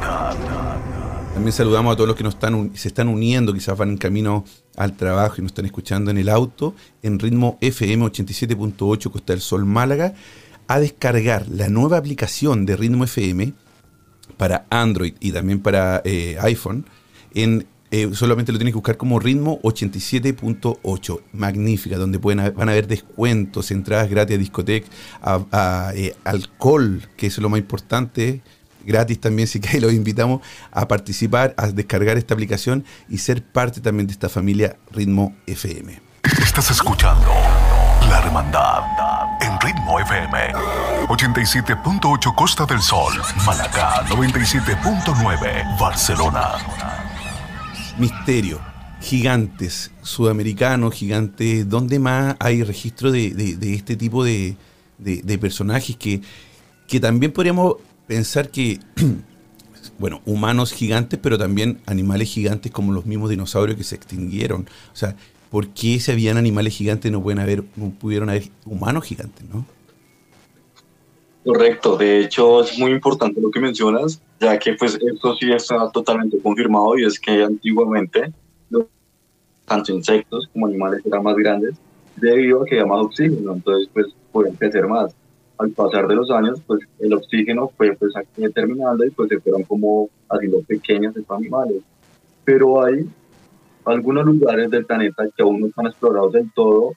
[1.33, 4.43] También saludamos a todos los que nos están, se están uniendo, quizás van en camino
[4.79, 9.41] al trabajo y nos están escuchando en el auto, en ritmo FM 87.8 Costa del
[9.41, 10.13] Sol Málaga,
[10.67, 13.53] a descargar la nueva aplicación de ritmo FM
[14.37, 16.85] para Android y también para eh, iPhone.
[17.33, 22.71] En, eh, solamente lo tienes que buscar como ritmo 87.8, magnífica, donde pueden, van a
[22.71, 24.87] haber descuentos, entradas gratis a discoteca,
[25.21, 28.41] a, eh, alcohol, que es lo más importante
[28.89, 33.79] gratis también, si que los invitamos a participar, a descargar esta aplicación y ser parte
[33.79, 36.01] también de esta familia Ritmo FM.
[36.41, 37.27] Estás escuchando
[38.09, 38.83] La Hermandad
[39.41, 40.53] en Ritmo FM.
[41.07, 43.13] 87.8 Costa del Sol,
[43.45, 46.49] Malacá 97.9 Barcelona.
[47.97, 48.59] Misterio,
[49.01, 54.57] gigantes sudamericanos, gigantes, ¿dónde más hay registro de, este tipo de,
[55.39, 56.21] personajes que,
[56.87, 57.75] que también podríamos
[58.09, 58.79] pensar que,
[59.99, 64.67] bueno, humanos gigantes, pero también animales gigantes como los mismos dinosaurios que se extinguieron.
[64.91, 65.15] O sea,
[65.51, 69.63] ¿por qué si habían animales gigantes no, pueden haber, no pudieron haber humanos gigantes, no?
[71.45, 75.89] Correcto, de hecho es muy importante lo que mencionas, ya que pues esto sí está
[75.91, 78.33] totalmente confirmado y es que antiguamente
[79.65, 81.75] tanto insectos como animales eran más grandes
[82.15, 85.15] debido a que había más oxígeno, entonces pues pueden crecer más
[85.59, 88.13] al pasar de los años, pues el oxígeno fue pues
[88.55, 91.83] terminando y pues se fueron como haciendo pequeños estos animales.
[92.45, 93.07] Pero hay
[93.85, 96.93] algunos lugares del planeta que aún no están explorados del todo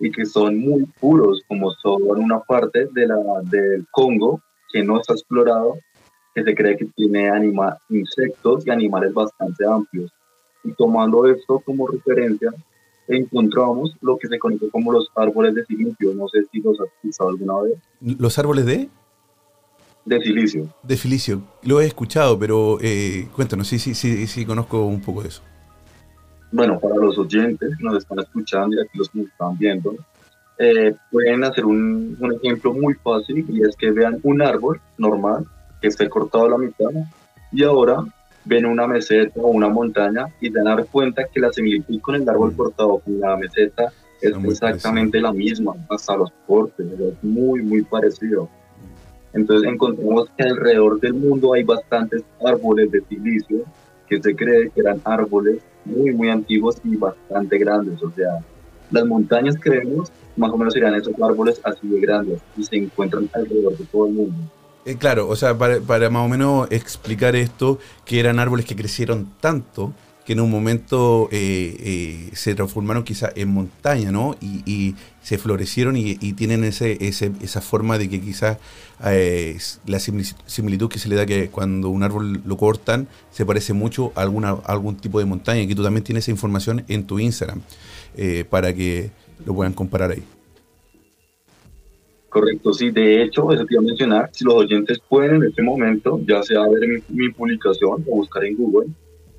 [0.00, 4.40] y que son muy puros, como son una parte de la, del Congo
[4.72, 5.78] que no está explorado,
[6.34, 10.10] que se cree que tiene anima, insectos y animales bastante amplios.
[10.64, 12.50] Y tomando esto como referencia,
[13.08, 16.14] encontramos lo que se conoce como los árboles de silicio.
[16.14, 17.78] No sé si los has escuchado alguna vez.
[18.00, 18.88] ¿Los árboles de?
[20.04, 20.68] De silicio.
[20.82, 21.42] De silicio.
[21.62, 25.42] Lo he escuchado, pero eh, cuéntanos, sí, sí, sí, sí, conozco un poco de eso.
[26.52, 29.94] Bueno, para los oyentes que nos están escuchando y aquí los que nos están viendo,
[30.58, 35.44] eh, pueden hacer un, un, ejemplo muy fácil y es que vean un árbol normal
[35.82, 36.88] que esté cortado a la mitad
[37.52, 38.04] y ahora
[38.46, 42.28] ven una meseta o una montaña y se dan cuenta que la similitud con el
[42.28, 47.82] árbol cortado con la meseta es exactamente la misma, hasta los cortes, es muy, muy
[47.82, 48.48] parecido.
[49.34, 53.64] Entonces encontramos que alrededor del mundo hay bastantes árboles de silicio
[54.08, 58.02] que se cree que eran árboles muy, muy antiguos y bastante grandes.
[58.02, 58.38] O sea,
[58.90, 62.76] las montañas que vemos más o menos serían esos árboles así de grandes y se
[62.76, 64.36] encuentran alrededor de todo el mundo.
[64.86, 69.32] Eh, claro, o sea, para, más o menos explicar esto, que eran árboles que crecieron
[69.40, 69.92] tanto
[70.24, 74.36] que en un momento eh, eh, se transformaron quizá en montaña, ¿no?
[74.40, 78.58] Y, se florecieron y, tienen ese, esa forma de que quizás
[79.00, 84.12] la similitud que se le da que cuando un árbol lo cortan se parece mucho
[84.14, 87.18] a, alguna, algún tipo de montaña, y que tú también tienes esa información en tu
[87.18, 87.60] Instagram
[88.50, 89.10] para que
[89.44, 90.22] lo puedan comparar ahí.
[92.36, 95.62] Correcto, sí, de hecho, eso te iba a mencionar, si los oyentes pueden en este
[95.62, 98.88] momento, ya sea ver mi, publicación o buscar en Google,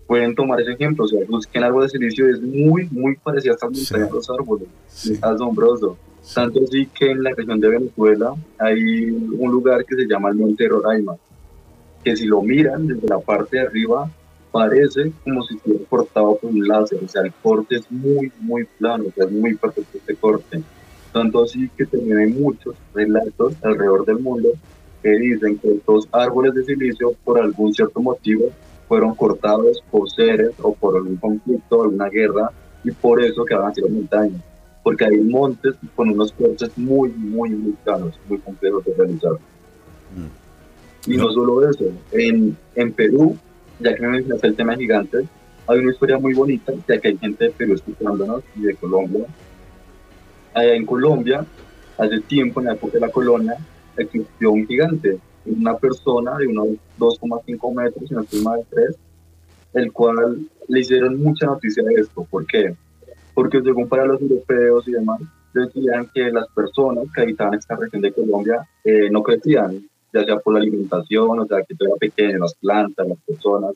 [0.07, 3.55] pueden tomar ese ejemplo, o sea, busquen árbol de silicio, es muy, muy parecido a
[3.55, 5.95] estas montañas los árboles, es asombroso.
[6.33, 10.37] Tanto así que en la región de Venezuela hay un lugar que se llama el
[10.37, 11.17] Monte Roraima,
[12.03, 14.09] que si lo miran desde la parte de arriba,
[14.51, 18.65] parece como si estuviera cortado con un láser, o sea, el corte es muy, muy
[18.79, 20.63] plano, o sea, es muy perfecto este corte
[21.11, 24.49] Tanto así que también hay muchos relatos alrededor del mundo
[25.01, 28.51] que dicen que estos árboles de silicio, por algún cierto motivo,
[28.87, 32.51] fueron cortados por seres o por algún conflicto, alguna guerra,
[32.83, 34.41] y por eso quedaban así las montañas.
[34.83, 39.33] Porque hay montes con unos cortes muy, muy, muy caros, muy complejos de realizar.
[39.33, 41.11] Mm.
[41.11, 43.37] Y no solo eso, en, en Perú,
[43.79, 45.25] ya que me mencionaste el tema de gigantes,
[45.67, 49.25] hay una historia muy bonita, ya que hay gente de Perú escuchándonos y de Colombia.
[50.57, 51.45] Allá en Colombia,
[51.99, 53.57] hace tiempo, en la época de la colonia,
[53.95, 58.97] existió un gigante, una persona de unos 2,5 metros, no estoy de 3,
[59.73, 62.25] el cual le hicieron mucha noticia de esto.
[62.27, 62.75] ¿Por qué?
[63.35, 65.21] Porque según para los europeos y demás,
[65.53, 70.39] decían que las personas que habitaban esta región de Colombia eh, no crecían, ya sea
[70.39, 73.75] por la alimentación, o sea, que todo era pequeño, las plantas, las personas.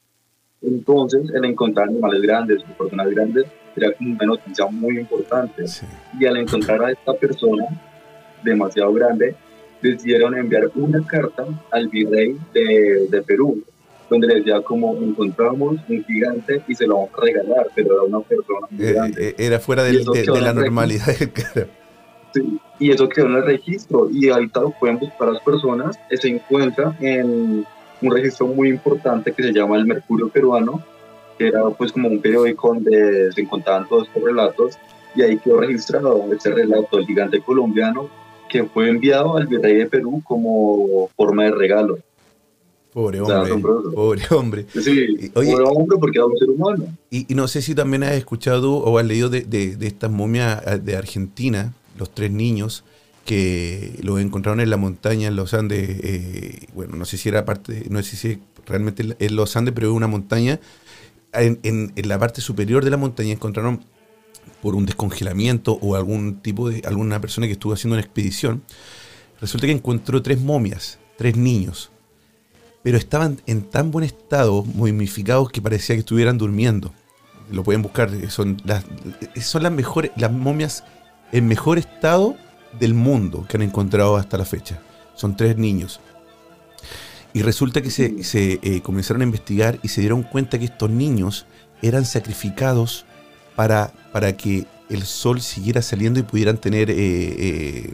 [0.61, 3.45] Entonces, el encontrar animales grandes o personas grandes
[3.75, 5.65] era como una noticia muy importante.
[6.19, 7.65] Y al encontrar a esta persona
[8.43, 9.35] demasiado grande,
[9.81, 13.63] decidieron enviar una carta al virrey de, de Perú,
[14.09, 18.03] donde le decía como encontramos un gigante y se lo vamos a regalar, pero era
[18.03, 19.29] una persona muy eh, grande.
[19.29, 20.03] Eh, era fuera de,
[20.41, 21.15] la normalidad.
[22.33, 26.27] sí, y eso quedó en el registro y ahorita lo pueden buscar las personas, se
[26.27, 27.65] encuentra en
[28.01, 30.83] un registro muy importante que se llama el Mercurio Peruano,
[31.37, 34.77] que era pues como un periódico donde se encontraban todos estos relatos
[35.15, 38.09] y ahí quedó registrado este relato del gigante colombiano
[38.49, 41.99] que fue enviado al virrey de Perú como forma de regalo.
[42.93, 43.53] Pobre hombre,
[43.95, 44.65] pobre hombre.
[44.73, 46.85] Sí, pobre hombre porque era un ser humano.
[47.09, 50.77] Y, no sé si también has escuchado o has leído de, de, estas momias eh,
[50.77, 52.83] de Argentina, los tres niños
[53.25, 55.99] que los encontraron en la montaña, en los Andes.
[56.03, 59.89] Eh, bueno, no sé si era parte, no sé si realmente en los Andes, pero
[59.89, 60.59] es una montaña.
[61.33, 63.81] En, en, la parte superior de la montaña encontraron
[64.61, 68.63] por un descongelamiento o algún tipo de alguna persona que estuvo haciendo una expedición,
[69.39, 71.89] resulta que encontró tres momias, tres niños,
[72.83, 76.93] pero estaban en tan buen estado, momificados que parecía que estuvieran durmiendo.
[77.49, 78.85] Lo pueden buscar, son las,
[79.41, 80.83] son las mejores, las momias
[81.31, 82.35] en mejor estado
[82.79, 84.81] del mundo que han encontrado hasta la fecha.
[85.15, 85.99] Son tres niños.
[87.33, 91.45] Y resulta que se, eh, comenzaron a investigar y se dieron cuenta que estos niños
[91.81, 93.05] eran sacrificados
[93.55, 97.93] para, para que el sol siguiera saliendo y pudieran tener eh, eh,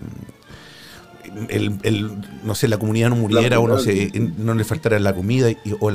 [1.49, 5.49] el, no sé, la comunidad no muriera o no sé, no le faltara la comida
[5.79, 5.91] o,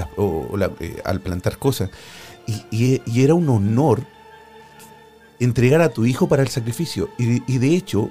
[0.81, 1.91] eh, al plantar cosas.
[2.47, 4.05] Y, era un honor
[5.41, 7.09] entregar a tu hijo para el sacrificio.
[7.19, 8.11] Y, de hecho,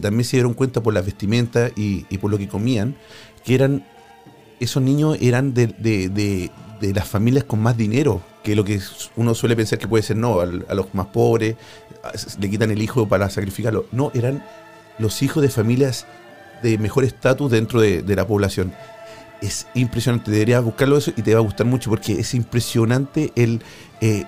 [0.00, 2.96] también se dieron cuenta por las vestimentas y, por lo que comían,
[3.44, 3.86] que eran,
[4.60, 8.78] esos niños eran de, de las familias con más dinero que lo que
[9.16, 11.56] uno suele pensar que puede ser, no, a, los más pobres
[12.38, 13.86] le quitan el hijo para sacrificarlo.
[13.90, 14.44] No, eran
[14.98, 16.06] los hijos de familias
[16.62, 18.72] de mejor estatus dentro de, la población.
[19.40, 23.62] Es impresionante, deberías buscarlo eso y te va a gustar mucho porque es impresionante el
[24.02, 24.24] eh,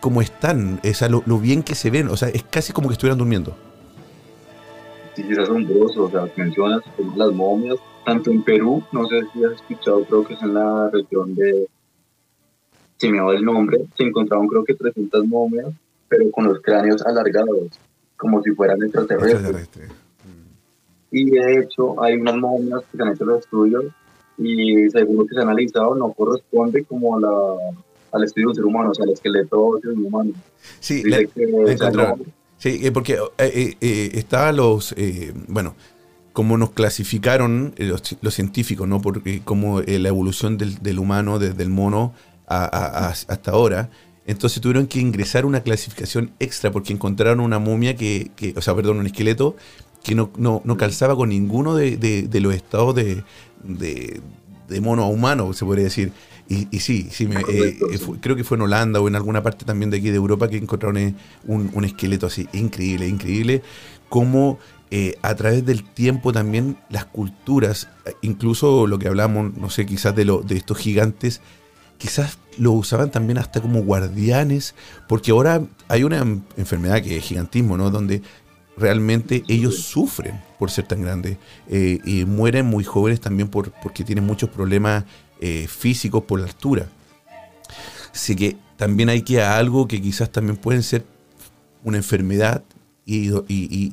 [0.00, 3.56] cómo están, lo, bien que se ven, o sea, es casi como que estuvieran durmiendo.
[5.14, 6.82] Sí, es asombroso, o sea, mencionas
[7.16, 10.90] las momias, tanto en Perú, no sé si has escuchado, creo que es en la
[10.90, 11.68] región de
[12.96, 15.68] se me va el nombre, se encontraron creo que 300 momias,
[16.08, 17.78] pero con los cráneos alargados,
[18.16, 19.68] como si fueran extraterrestres.
[21.10, 23.84] Y de hecho hay unas momias que se han hecho los estudios
[24.38, 27.30] y según lo que se ha analizado no corresponde como a la,
[28.12, 30.32] al estudio del ser humano, o sea, al esqueleto del ser humano.
[30.80, 31.28] Sí, le,
[32.64, 34.94] Sí, eh, porque eh, eh, está los,
[35.48, 35.76] bueno,
[36.32, 39.02] como nos clasificaron los, científicos, ¿no?
[39.02, 42.14] Porque como la evolución del, humano, desde el mono
[42.46, 43.90] hasta ahora.
[44.24, 48.96] Entonces tuvieron que ingresar una clasificación extra porque encontraron una momia que, o sea, perdón,
[48.96, 49.56] un esqueleto
[50.02, 53.24] que no, no, no calzaba con ninguno de, de, los estados de,
[53.62, 56.12] de, mono a humano, se podría decir.
[56.48, 59.42] Y, y sí, sí, me, eh, eh, creo que fue en Holanda o en alguna
[59.42, 61.14] parte también de aquí de Europa que encontraron eh,
[61.46, 62.46] un, un esqueleto así.
[62.52, 63.62] Increíble, increíble.
[64.08, 64.58] Cómo
[65.22, 67.88] a través del tiempo también las culturas,
[68.22, 71.40] incluso lo que hablamos, no sé, quizás de, lo, de estos gigantes,
[71.98, 74.76] quizás lo usaban también hasta como guardianes,
[75.08, 76.18] porque ahora hay una
[76.56, 77.90] enfermedad que es gigantismo, ¿no?
[77.90, 78.22] Donde
[78.76, 81.38] realmente ellos sufren por ser tan grandes
[81.68, 85.04] eh, y mueren muy jóvenes también por, porque tienen muchos problemas
[85.46, 86.88] eh, físicos por la altura.
[88.10, 91.04] Así que también hay que algo que quizás también pueden ser
[91.82, 92.62] una enfermedad
[93.04, 93.28] y,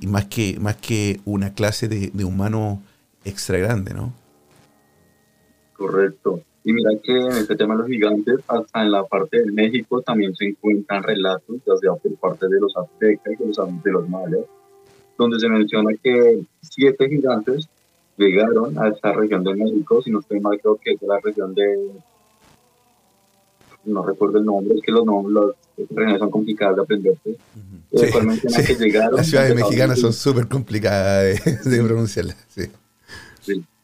[0.08, 2.82] más, que, más que una clase de, de humano
[3.26, 4.14] extra grande, ¿no?
[5.76, 6.42] Correcto.
[6.64, 10.02] Y mira que en este tema de los gigantes, hasta en la parte de México
[10.02, 14.46] también se encuentran relatos, ya sea por parte de los aztecas y de los, mayas,
[15.18, 17.68] donde se menciona que siete gigantes
[18.18, 21.54] llegaron a esta región de México, si no estoy mal, creo que es la región
[21.54, 21.92] de
[23.84, 27.38] no recuerdo el nombre, es que los nombres, las regiones son complicadas de aprenderse.
[27.94, 32.38] Sí, llegaron, Las ciudades mexicanas son súper complicadas de, pronunciarlas.
[32.48, 32.70] Sí.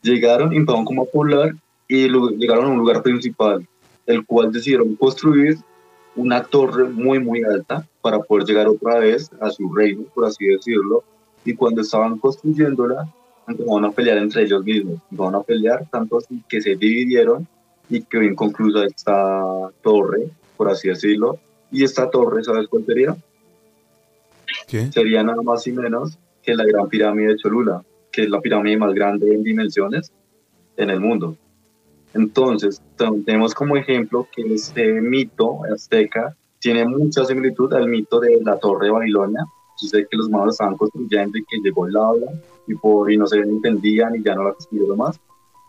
[0.01, 1.55] Llegaron, empezaron como a poblar
[1.87, 2.07] y
[2.37, 3.67] llegaron a un lugar principal,
[4.05, 5.57] el cual decidieron construir
[6.15, 10.45] una torre muy, muy alta para poder llegar otra vez a su reino, por así
[10.45, 11.03] decirlo.
[11.43, 13.11] Y cuando estaban construyéndola,
[13.47, 14.99] empezaron a pelear entre ellos mismos.
[15.11, 17.47] Empezaron a pelear tanto así que se dividieron
[17.89, 19.41] y quedó inconclusa esta
[19.81, 21.39] torre, por así decirlo.
[21.71, 23.15] Y esta torre, ¿sabes cuál sería?
[24.67, 24.91] ¿Qué?
[24.91, 28.77] Sería nada más y menos que la Gran Pirámide de Cholula, que es la pirámide
[28.77, 30.11] más grande en dimensiones
[30.77, 31.35] en el mundo.
[32.13, 32.81] Entonces,
[33.25, 38.87] tenemos como ejemplo que este mito azteca tiene mucha similitud al mito de la Torre
[38.87, 39.45] de Babilonia.
[39.79, 42.31] Yo sé que los magos estaban construyendo y que llegó el habla
[42.67, 45.19] y, por, y no se entendían y ya no la construyeron más.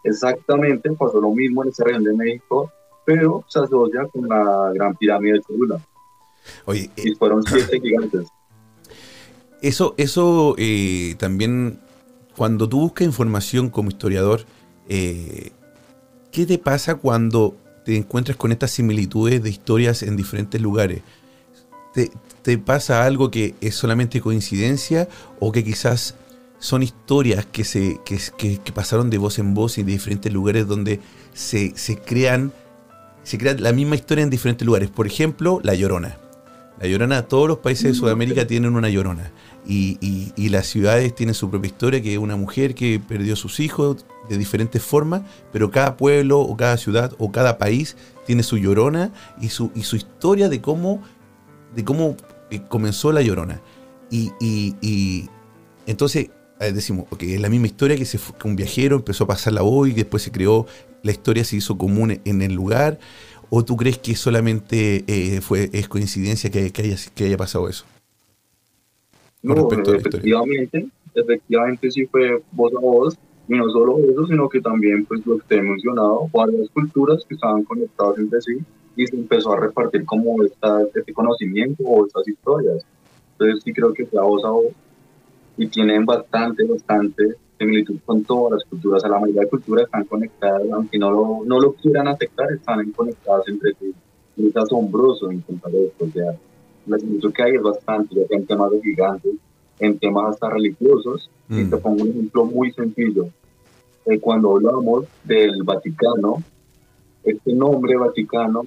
[0.04, 2.70] Exactamente pasó lo mismo en esa región de México,
[3.04, 5.80] pero se asocia con la Gran Pirámide de Cholula.
[6.64, 8.28] Oye, y fueron siete gigantes.
[9.60, 11.80] Eso, eso eh, también,
[12.36, 14.42] cuando tú buscas información como historiador,
[14.88, 15.50] eh,
[16.30, 21.02] ¿qué te pasa cuando te encuentras con estas similitudes de historias en diferentes lugares?
[21.94, 22.10] ¿Te,
[22.42, 25.08] te pasa algo que es solamente coincidencia
[25.40, 26.14] o que quizás
[26.58, 30.66] son historias que, se, que, que, pasaron de voz en voz y de diferentes lugares
[30.66, 31.00] donde
[31.32, 32.52] se, se, crean,
[33.22, 34.90] se crea la misma historia en diferentes lugares.
[34.90, 36.18] Por ejemplo, La Llorona.
[36.80, 39.32] La Llorona, todos los países de Sudamérica tienen una Llorona.
[39.66, 39.98] Y,
[40.34, 43.60] y, las ciudades tienen su propia historia, que es una mujer que perdió a sus
[43.60, 45.22] hijos de diferentes formas,
[45.52, 49.82] pero cada pueblo o cada ciudad o cada país tiene su Llorona y su, y
[49.82, 51.02] su historia de cómo,
[51.74, 52.16] de cómo
[52.50, 53.60] eh, comenzó la Llorona.
[54.10, 55.28] Y, y
[55.86, 59.62] entonces decimos, ok, es la misma historia que, se, un viajero empezó a pasar la
[59.62, 60.66] voz y después se creó,
[61.02, 62.98] la historia se hizo común en el lugar,
[63.50, 67.84] o tú crees que solamente eh, fue, es coincidencia que, haya, que haya pasado eso?
[69.42, 75.06] No, efectivamente, efectivamente sí fue voz a voz, y no solo eso, sino que también,
[75.06, 78.58] pues lo que te he mencionado, varias culturas que estaban conectadas entre sí,
[78.98, 82.84] y se empezó a repartir como esta, este conocimiento o estas historias.
[83.32, 84.72] Entonces sí creo que fue a voz a voz
[85.56, 89.04] y tienen bastante, bastante similitud con todas las culturas.
[89.04, 92.90] A la mayoría de culturas están conectadas, aunque no lo, no lo quieran aceptar, están
[92.90, 93.94] conectadas entre sí.
[94.36, 96.04] Y es asombroso encontrar esto.
[96.04, 96.34] O sea,
[96.86, 99.32] la similitud que hay es bastante, ya sea en temas de gigantes,
[99.78, 101.30] en temas hasta religiosos.
[101.48, 101.80] Y te mm.
[101.80, 103.28] pongo un ejemplo muy sencillo.
[104.06, 106.42] Eh, cuando hablamos del Vaticano,
[107.22, 108.62] este nombre Vaticano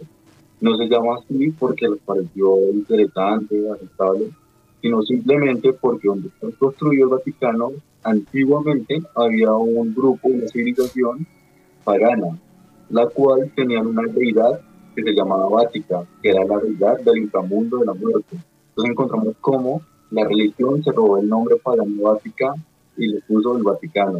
[0.62, 4.30] no se llama así porque les pareció interesante, aceptable,
[4.82, 7.72] sino simplemente porque donde está construido el Vaticano,
[8.04, 11.26] antiguamente había un grupo, una civilización
[11.84, 12.40] pagana,
[12.90, 14.62] la cual tenía una deidad
[14.96, 18.38] que se llamaba Vática, que era la deidad del inframundo de la muerte.
[18.70, 19.82] Entonces encontramos cómo
[20.12, 22.54] la religión se robó el nombre pagano Vática
[22.98, 24.20] y le puso el Vaticano.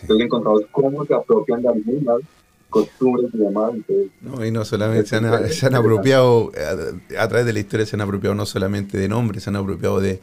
[0.00, 2.20] Entonces encontramos cómo se apropian de algunas
[2.72, 3.72] costumbres y demás.
[4.20, 5.16] no, y no solamente se
[5.66, 6.50] han, apropiado,
[7.16, 10.00] a, través de la historia se han apropiado no solamente de nombres, se han apropiado
[10.00, 10.20] de,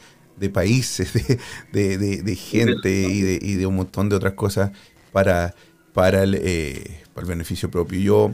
[0.51, 1.13] países,
[1.71, 4.71] de, gente y, de, un montón de otras cosas
[5.13, 5.55] para,
[5.93, 7.99] para, el, eh, para el beneficio propio.
[7.99, 8.31] Yo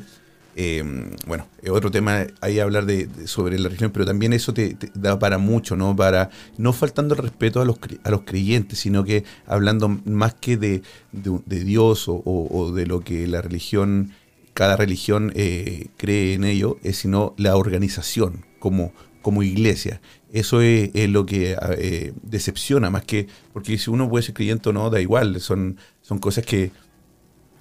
[0.57, 5.19] Em, bueno, otro tema ahí hablar de, sobre la religión, pero también eso te, da
[5.19, 5.93] para mucho, ¿no?
[5.93, 10.55] Para no faltando el respeto a los, a los creyentes, sino que hablando más que
[10.55, 10.81] de,
[11.11, 14.13] Dios o, de lo que la religión,
[14.53, 19.99] cada religión eh, cree en ello, es sino la organización como, como iglesia.
[20.31, 24.73] Eso es, lo que eh, decepciona, más que, porque si uno puede ser creyente o
[24.73, 26.71] no, da igual, son, son cosas que,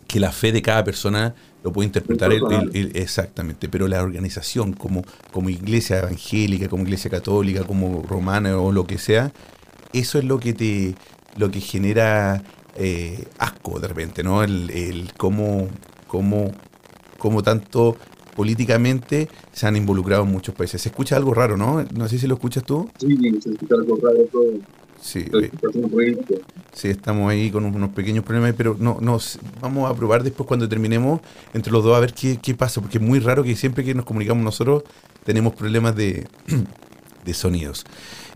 [0.07, 1.35] que la fe de cada persona
[1.65, 5.03] lo puede interpretar él, exactamente, pero la organización como,
[5.33, 9.33] como iglesia evangélica, como iglesia católica, como romana o lo que sea,
[9.95, 10.95] eso es lo que te
[11.37, 12.43] lo que genera
[12.77, 14.45] eh, asco de repente, ¿no?
[14.45, 15.69] El, el cómo,
[16.07, 16.53] cómo,
[17.19, 17.97] cómo tanto
[18.37, 20.83] políticamente se han involucrado en muchos países.
[20.83, 21.85] Se escucha algo raro, ¿no?
[21.97, 22.91] No sé si lo escuchas tú.
[22.99, 24.53] Sí, se escucha algo raro todo.
[25.05, 25.27] Sí,
[26.73, 30.67] sí, estamos ahí con unos pequeños problemas, pero no, nos vamos a probar después cuando
[30.67, 31.21] terminemos
[31.53, 34.07] entre los dos a ver qué, pasa, porque es muy raro que siempre que nos
[34.07, 34.83] comunicamos nosotros
[35.23, 36.27] tenemos problemas de,
[37.35, 37.85] sonidos.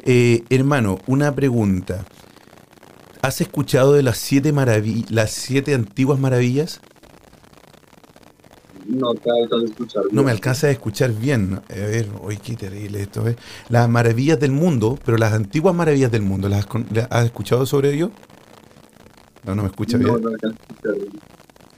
[0.05, 2.05] Eh, hermano, una pregunta.
[3.23, 4.53] ¿Has escuchado de las siete,
[5.09, 6.83] las siete antiguas maravillas?
[8.89, 10.17] No te alcanza a escuchar bien.
[10.17, 11.61] No me alcanza a escuchar bien.
[11.69, 13.29] A ver, uy, qué terrible esto.
[13.29, 13.37] ¿eh?
[13.69, 16.67] Las maravillas del mundo, pero las antiguas maravillas del mundo, ¿las
[17.11, 18.11] has, escuchado sobre ello?
[19.45, 20.23] No, no me escucha No, bien.
[20.23, 21.21] no escuchar bien.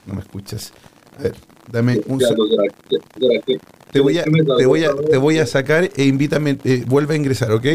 [0.05, 0.73] No me escuchas.
[1.17, 1.35] A ver,
[1.69, 2.55] dame un Ya, segundo.
[2.55, 3.59] ¿será que- será que-
[3.91, 7.13] Te voy a, me te voy a, te voy a sacar e invítame, eh, vuelve
[7.13, 7.65] a ingresar, ¿ok?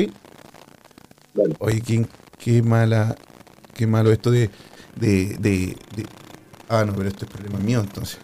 [1.35, 1.55] Dale.
[1.59, 2.07] Oye, qué,
[2.39, 3.15] qué mala,
[3.75, 4.49] qué malo esto de,
[4.99, 6.07] de, de, de-
[6.69, 8.19] Ah, no, pero esto es problema mío entonces.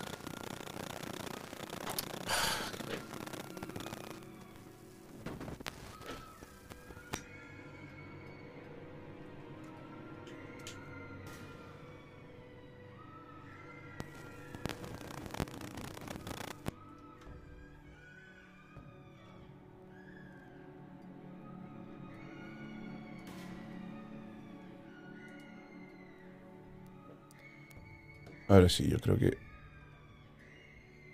[28.53, 29.38] Ahora sí, yo creo que.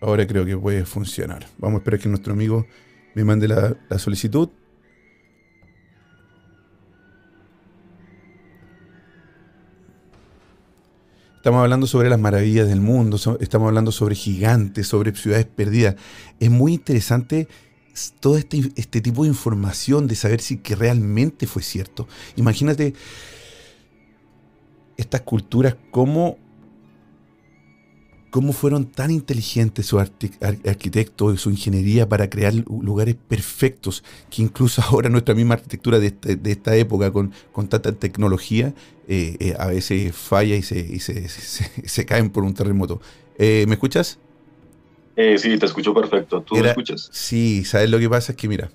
[0.01, 1.47] Ahora creo que puede funcionar.
[1.59, 2.67] Vamos a esperar que nuestro amigo
[3.15, 4.49] me mande la, la solicitud.
[11.37, 15.95] Estamos hablando sobre las maravillas del mundo, estamos hablando sobre gigantes, sobre ciudades perdidas.
[16.41, 17.47] Es muy interesante
[18.19, 22.09] todo este, este tipo de información de saber si que realmente fue cierto.
[22.35, 22.95] Imagínate
[24.97, 26.37] estas culturas, cómo,
[28.31, 34.43] cómo fueron tan inteligentes sus arquitectos y su ingeniería para crear lu- lugares perfectos, que
[34.43, 38.75] incluso ahora nuestra misma arquitectura de, este- de esta época, con, con tanta tecnología,
[39.09, 43.01] eh, eh, a veces falla y se, y se, se- se caen por un terremoto.
[43.39, 44.19] Eh, ¿Me escuchas?
[45.17, 46.43] Eh, sí, te escucho perfecto.
[46.43, 47.09] ¿Tú me escuchas?
[47.13, 48.33] Sí, ¿sabes lo que pasa?
[48.33, 48.71] Es que mira,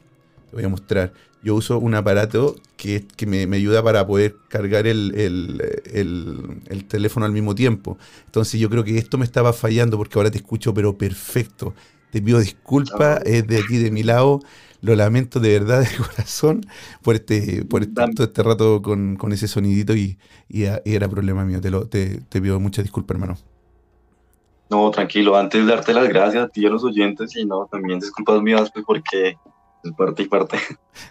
[0.54, 1.14] te voy a mostrar.
[1.42, 6.62] Yo uso un aparato que, que me, me ayuda para poder cargar el, el- el-
[6.68, 7.98] el teléfono al mismo tiempo.
[8.26, 11.74] Entonces yo creo que esto me estaba fallando porque ahora te escucho pero perfecto.
[12.12, 14.40] Te pido disculpas, es de aquí de mi lado.
[14.82, 16.62] Lo lamento de verdad de corazón
[17.02, 20.96] por este, por este, todo este rato con, con ese sonidito y, y a- y
[20.96, 21.62] era problema mío.
[21.62, 23.38] Te, lo, te, te pido muchas disculpas, hermano.
[24.70, 25.36] No, tranquilo.
[25.38, 28.42] Antes de darte las gracias a ti y a los oyentes, y no, también disculpas
[28.42, 29.36] mías, pues porque
[29.92, 30.58] parte y parte.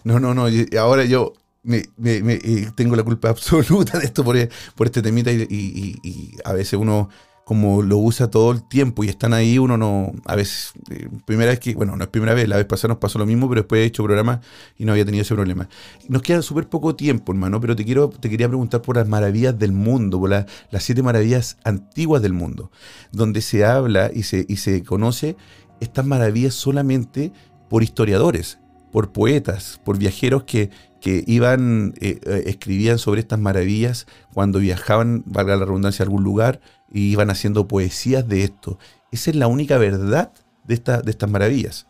[0.04, 0.46] No, no, no.
[0.78, 4.36] Ahora yo me, eh, tengo la culpa absoluta de esto por,
[4.74, 7.08] por este temita y, a veces uno,
[7.44, 10.12] como lo usa todo el tiempo y están ahí, uno no.
[10.26, 11.74] A veces, eh, primera vez que.
[11.74, 13.84] Bueno, no es primera vez, la vez pasada nos pasó lo mismo, pero después he
[13.84, 14.40] hecho programas
[14.78, 15.68] y no había tenido ese problema.
[16.08, 19.58] Nos queda súper poco tiempo, hermano, pero te, quiero, te quería preguntar por las maravillas
[19.58, 22.70] del mundo, por la- las siete maravillas antiguas del mundo,
[23.12, 25.36] donde se habla y se, y se conoce
[25.80, 27.32] estas maravillas solamente
[27.68, 28.58] por historiadores,
[28.92, 30.70] por poetas, por viajeros que,
[31.00, 36.22] que iban, eh, eh, escribían sobre estas maravillas cuando viajaban, valga la redundancia, a algún
[36.22, 36.60] lugar
[36.92, 38.78] y iban haciendo poesías de esto.
[39.10, 40.30] Esa es la única verdad
[40.64, 41.86] de, esta, de estas maravillas.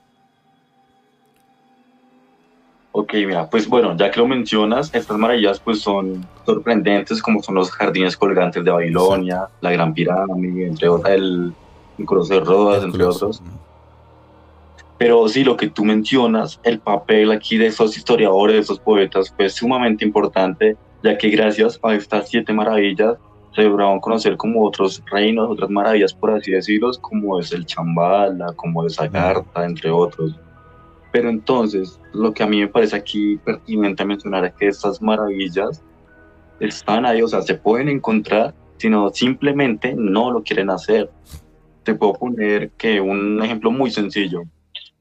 [2.93, 7.55] Ok, mira, pues bueno, ya que lo mencionas, estas maravillas pues son sorprendentes como son
[7.55, 11.55] los jardines colgantes de Babilonia, la Gran Pirámide, entre otros, el,
[11.99, 13.43] el Coloso de Rodas, entre otros.
[15.03, 19.35] Pero sí, lo que tú mencionas, el papel aquí de esos historiadores, de esos poetas,
[19.37, 23.17] fue sumamente importante, ya que gracias a estas siete maravillas
[23.53, 28.53] se lograron conocer como otros reinos, otras maravillas, por así decirlo, como es el Chambala,
[28.55, 30.39] como es Agartha, entre otros.
[31.11, 35.83] Pero entonces, lo que a mí me parece aquí pertinente mencionar es que estas maravillas
[36.61, 41.11] están ahí, o sea, se pueden encontrar, sino simplemente no lo quieren hacer.
[41.83, 44.45] Te puedo poner que un ejemplo muy sencillo.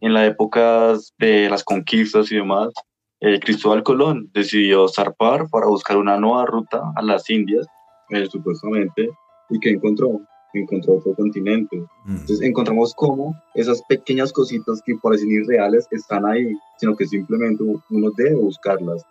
[0.02, 2.74] En las épocas de las conquistas y demás,
[3.22, 7.68] eh, Cristóbal Colón decidió zarpar para buscar una nueva ruta a las Indias,
[8.10, 9.10] eh, supuestamente,
[9.52, 10.20] y que encontró,
[10.54, 11.78] encontró otro continente.
[12.06, 12.16] Mm.
[12.16, 18.12] Entonces encontramos cómo esas pequeñas cositas que parecen irreales están ahí, sino que simplemente uno
[18.18, 19.06] debe buscarlas.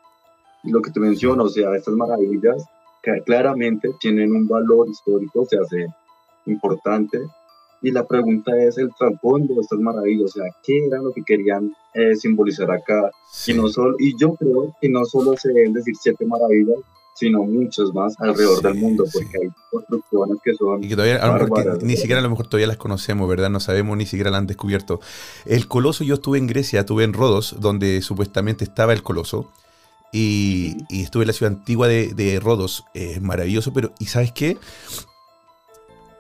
[0.64, 2.64] Y lo que te menciono, o sea, estas maravillas
[3.02, 5.86] que claramente tienen un valor histórico, se hace
[6.46, 7.20] importante.
[7.82, 11.22] Y la pregunta es el trasfondo de estas maravillas, o sea, ¿qué era lo que
[11.22, 13.10] querían eh, simbolizar acá?
[13.32, 13.52] Sí.
[13.52, 16.76] Y, no solo, y yo creo que no solo se deben decir siete maravillas,
[17.14, 19.12] sino muchas más alrededor Sí, del mundo, sí.
[19.18, 22.22] porque hay construcciones que son Y que todavía, a lo mejor que ni siquiera a
[22.22, 23.50] lo mejor todavía las conocemos, ¿verdad?
[23.50, 25.00] No sabemos, ni siquiera la han descubierto.
[25.44, 29.50] El coloso, yo estuve en Grecia, estuve en Rodos, donde supuestamente estaba el coloso.
[30.12, 32.84] Y, y estuve en la ciudad antigua de, de Rodos.
[32.94, 34.56] eh, Es maravilloso, pero ¿y sabes qué?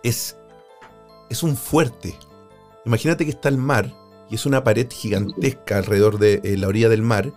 [0.02, 0.36] Es,
[1.30, 2.14] es un fuerte.
[2.84, 3.94] Imagínate que está el mar
[4.28, 7.32] y es una pared gigantesca alrededor de eh, la orilla del mar.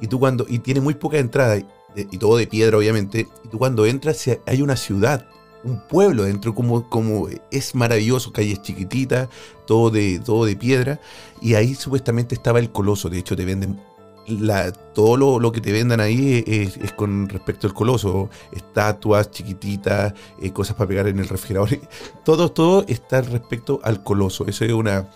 [0.00, 0.44] Y tú cuando.
[0.48, 1.56] Y tiene muy poca entrada.
[1.56, 3.28] eh, Y todo de piedra, obviamente.
[3.44, 5.26] Y tú cuando entras, hay una ciudad
[5.64, 9.28] un pueblo dentro, como, como es maravilloso, calles chiquititas,
[9.66, 11.00] todo de, todo de piedra,
[11.40, 13.80] y ahí supuestamente estaba el coloso, de hecho te venden
[14.26, 20.52] la, todo lo, que te vendan ahí es, con respecto al coloso, estatuas chiquititas, eh,
[20.52, 21.70] cosas para pegar en el refrigerador,
[22.24, 25.08] todo, todo está respecto al coloso, eso es una...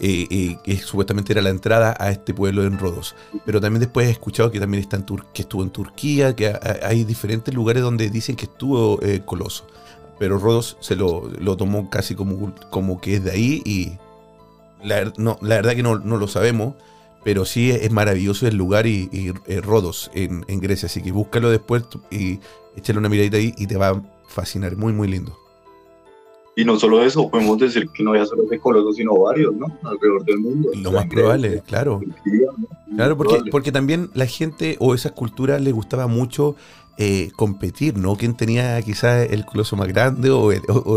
[0.00, 3.14] Eh, eh, que supuestamente era la entrada a este pueblo en Rodos.
[3.44, 7.04] Pero también después he escuchado que también está en que estuvo en Turquía, que hay
[7.04, 9.66] diferentes lugares donde dicen que estuvo Coloso.
[10.18, 13.98] Pero Rodos se lo, lo, tomó casi como, como que es de ahí y
[14.82, 16.74] la, no, la verdad que no, no lo sabemos
[17.24, 21.84] pero sí es maravilloso el lugar y, eh, Rodos en, Grecia, así que búscalo después
[22.10, 22.40] y
[22.76, 25.36] échale una miradita ahí y te va a fascinar, muy muy lindo.
[26.58, 29.66] Y no solo eso, podemos decir que no había solo de Coloso, sino varios, ¿no?
[29.84, 30.70] Alrededor del mundo.
[30.74, 32.00] Lo más probable, claro.
[32.96, 36.56] Claro, porque, porque también la gente o esas culturas les gustaba mucho
[37.00, 38.16] eh, competir, ¿no?
[38.16, 40.50] ¿Quién tenía quizás el coloso más grande o,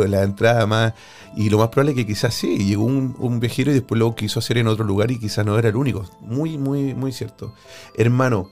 [0.07, 0.93] la entrada más...
[1.35, 4.39] Y lo más probable es que quizás sí, llegó un, viajero y después lo quiso
[4.39, 6.03] hacer en otro lugar y quizás no era el único.
[6.19, 7.53] Muy, muy, muy cierto.
[7.95, 8.49] Hermano,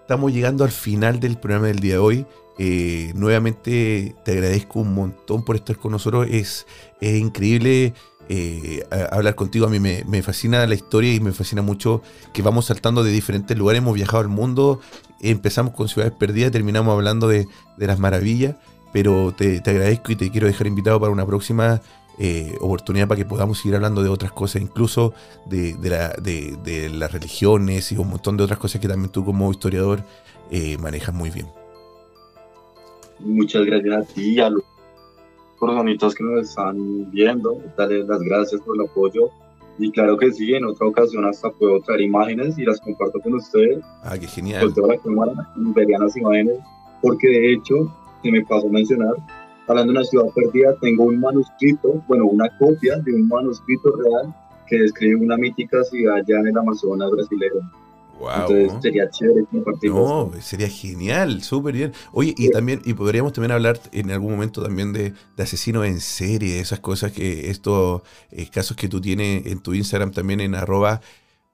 [0.00, 2.26] estamos llegando al final del programa del día de hoy.
[2.58, 6.26] Eh, nuevamente te agradezco un montón por estar con nosotros.
[6.28, 6.66] Es,
[7.00, 7.94] es increíble
[8.32, 9.66] eh, hablar contigo.
[9.66, 13.58] A mí me, fascina la historia y me fascina mucho que vamos saltando de diferentes
[13.58, 13.78] lugares.
[13.78, 14.80] Hemos viajado al mundo,
[15.20, 17.46] empezamos con Ciudades Perdidas, terminamos hablando de,
[17.76, 18.56] las maravillas.
[18.92, 21.80] Pero te, agradezco y te quiero dejar invitado para una próxima
[22.18, 25.14] eh, oportunidad para que podamos seguir hablando de otras cosas, incluso
[25.46, 30.02] de, las religiones y un montón de otras cosas que también tú como historiador
[30.50, 31.46] eh, manejas muy bien.
[33.20, 34.64] Muchas gracias a ti y a los
[35.60, 39.30] personitas que nos están viendo, darles las gracias por el apoyo.
[39.82, 43.34] Y claro que sí, en otra ocasión hasta puedo traer imágenes y las comparto con
[43.34, 43.82] ustedes.
[44.02, 44.70] Ah, qué genial.
[44.74, 46.58] Pues la cámara verían las imágenes,
[47.00, 47.74] porque de hecho,
[48.22, 49.14] se me pasó a mencionar,
[49.66, 54.34] hablando de una ciudad perdida, tengo un manuscrito, bueno, una copia de un manuscrito real
[54.66, 57.72] que describe una mítica ciudad allá en el Amazonas brasileño.
[58.28, 59.90] Entonces sería chévere compartir.
[59.90, 61.92] No, sería genial, súper bien.
[62.12, 66.60] Oye, y también, y podríamos también hablar en algún momento también de, asesinos en serie,
[66.60, 71.00] esas cosas que estos eh, casos que tú tienes en tu Instagram también en arroba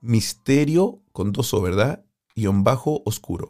[0.00, 2.02] misterio con dos O, ¿verdad?
[2.36, 3.48] un bajo oscuro.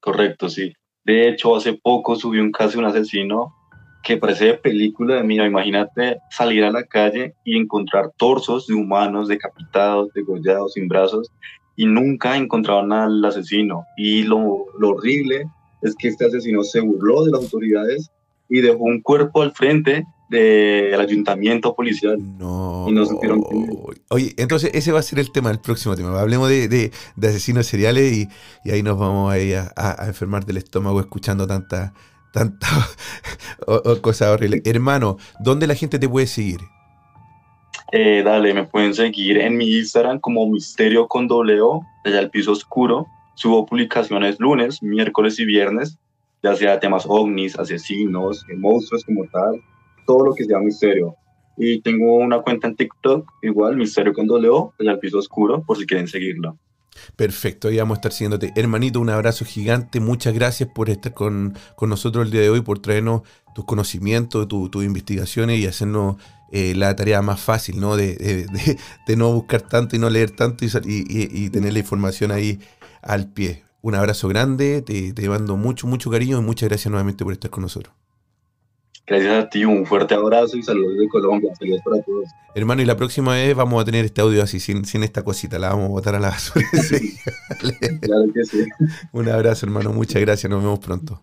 [0.00, 0.48] Correcto.
[0.48, 0.72] sí.
[1.04, 3.54] De hecho, hace poco subí un caso de un asesino
[4.02, 5.36] que parece de película de mí.
[5.36, 11.30] Imagínate salir a la calle y encontrar torsos de humanos decapitados, degollados, sin brazos,
[11.76, 13.84] y nunca encontraron al asesino.
[13.96, 15.46] Y lo, lo, horrible
[15.82, 18.10] es que este asesino se burló de las autoridades
[18.48, 22.18] y dejó un cuerpo al frente del ayuntamiento policial.
[22.38, 22.86] No.
[22.88, 23.42] Y no supieron
[24.08, 26.18] Oye, entonces ese va a ser el tema del próximo tema.
[26.20, 26.90] Hablemos de, de,
[27.28, 28.28] asesinos seriales y,
[28.64, 31.92] y, ahí nos vamos a, ir a, enfermar del estómago escuchando tanta,
[32.32, 32.66] tanta
[34.00, 34.62] cosa horrible.
[34.64, 36.60] Hermano, ¿dónde la gente te puede seguir?
[37.92, 42.30] Eh, dale, me pueden seguir en mi Instagram como Misterio con doble O, allá el
[42.30, 43.06] piso oscuro.
[43.34, 45.98] Subo publicaciones lunes, miércoles y viernes,
[46.42, 49.60] ya sea temas ovnis, asesinos, monstruos como tal,
[50.06, 51.14] todo lo que sea misterio.
[51.56, 55.62] Y tengo una cuenta en TikTok, igual, Misterio con doble O, allá el piso oscuro,
[55.62, 56.58] por si quieren seguirlo.
[57.14, 58.52] Perfecto, ahí vamos a estar siguiéndote.
[58.56, 60.00] Hermanito, un abrazo gigante.
[60.00, 63.22] Muchas gracias por estar con, nosotros el día de hoy, por traernos
[63.54, 66.16] tus conocimientos, tus investigaciones y hacernos
[66.52, 67.96] eh, la tarea más fácil, ¿no?
[67.96, 68.46] De,
[69.16, 72.60] no buscar tanto y no leer tanto y, tener la información ahí
[73.02, 73.64] al pie.
[73.82, 77.50] Un abrazo grande, te, te mando mucho, mucho cariño y muchas gracias nuevamente por estar
[77.50, 77.94] con nosotros.
[79.06, 81.54] Gracias a ti, un fuerte abrazo y saludos de Colombia.
[81.56, 82.28] Saludos para todos.
[82.56, 85.60] Hermano, y la próxima vez vamos a tener este audio así, sin, sin esta cosita,
[85.60, 86.66] la vamos a botar a la basura.
[88.00, 88.66] claro que sí.
[89.12, 91.22] Un abrazo, hermano, muchas gracias, nos vemos pronto.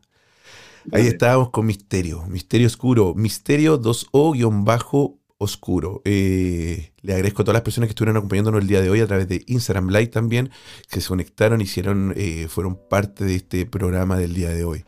[0.91, 6.01] Ahí estábamos con Misterio, Misterio Oscuro, Misterio 2O-bajo oscuro.
[6.05, 9.07] Eh, le agradezco a todas las personas que estuvieron acompañándonos el día de hoy a
[9.07, 10.49] través de Instagram Live también,
[10.89, 14.85] que se conectaron, hicieron, eh, fueron parte de este programa del día de hoy.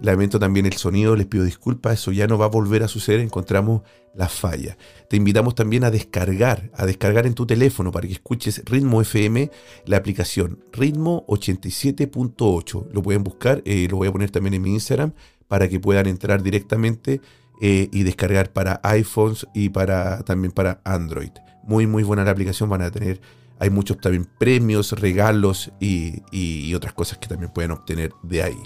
[0.00, 3.20] Lamento también el sonido, les pido disculpas, eso ya no va a volver a suceder,
[3.20, 3.82] encontramos
[4.14, 4.76] la falla.
[5.08, 9.50] Te invitamos también a descargar, a descargar en tu teléfono para que escuches Ritmo FM,
[9.86, 12.90] la aplicación Ritmo 87.8.
[12.92, 15.12] Lo pueden buscar, eh, lo voy a poner también en mi Instagram
[15.48, 17.20] para que puedan entrar directamente
[17.60, 21.30] eh, y descargar para iPhones y para también para Android.
[21.64, 23.20] Muy muy buena la aplicación, van a tener,
[23.58, 28.62] hay muchos también premios, regalos y, otras cosas que también pueden obtener de ahí.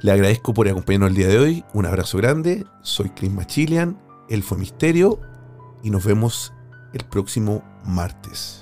[0.00, 4.42] Le agradezco por acompañarnos el día de hoy, un abrazo grande, soy Chris Machilian, él
[4.42, 5.20] fue Misterio
[5.82, 6.52] y nos vemos
[6.94, 8.61] el próximo martes.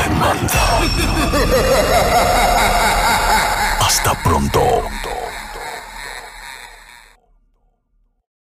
[3.80, 5.19] Hasta pronto.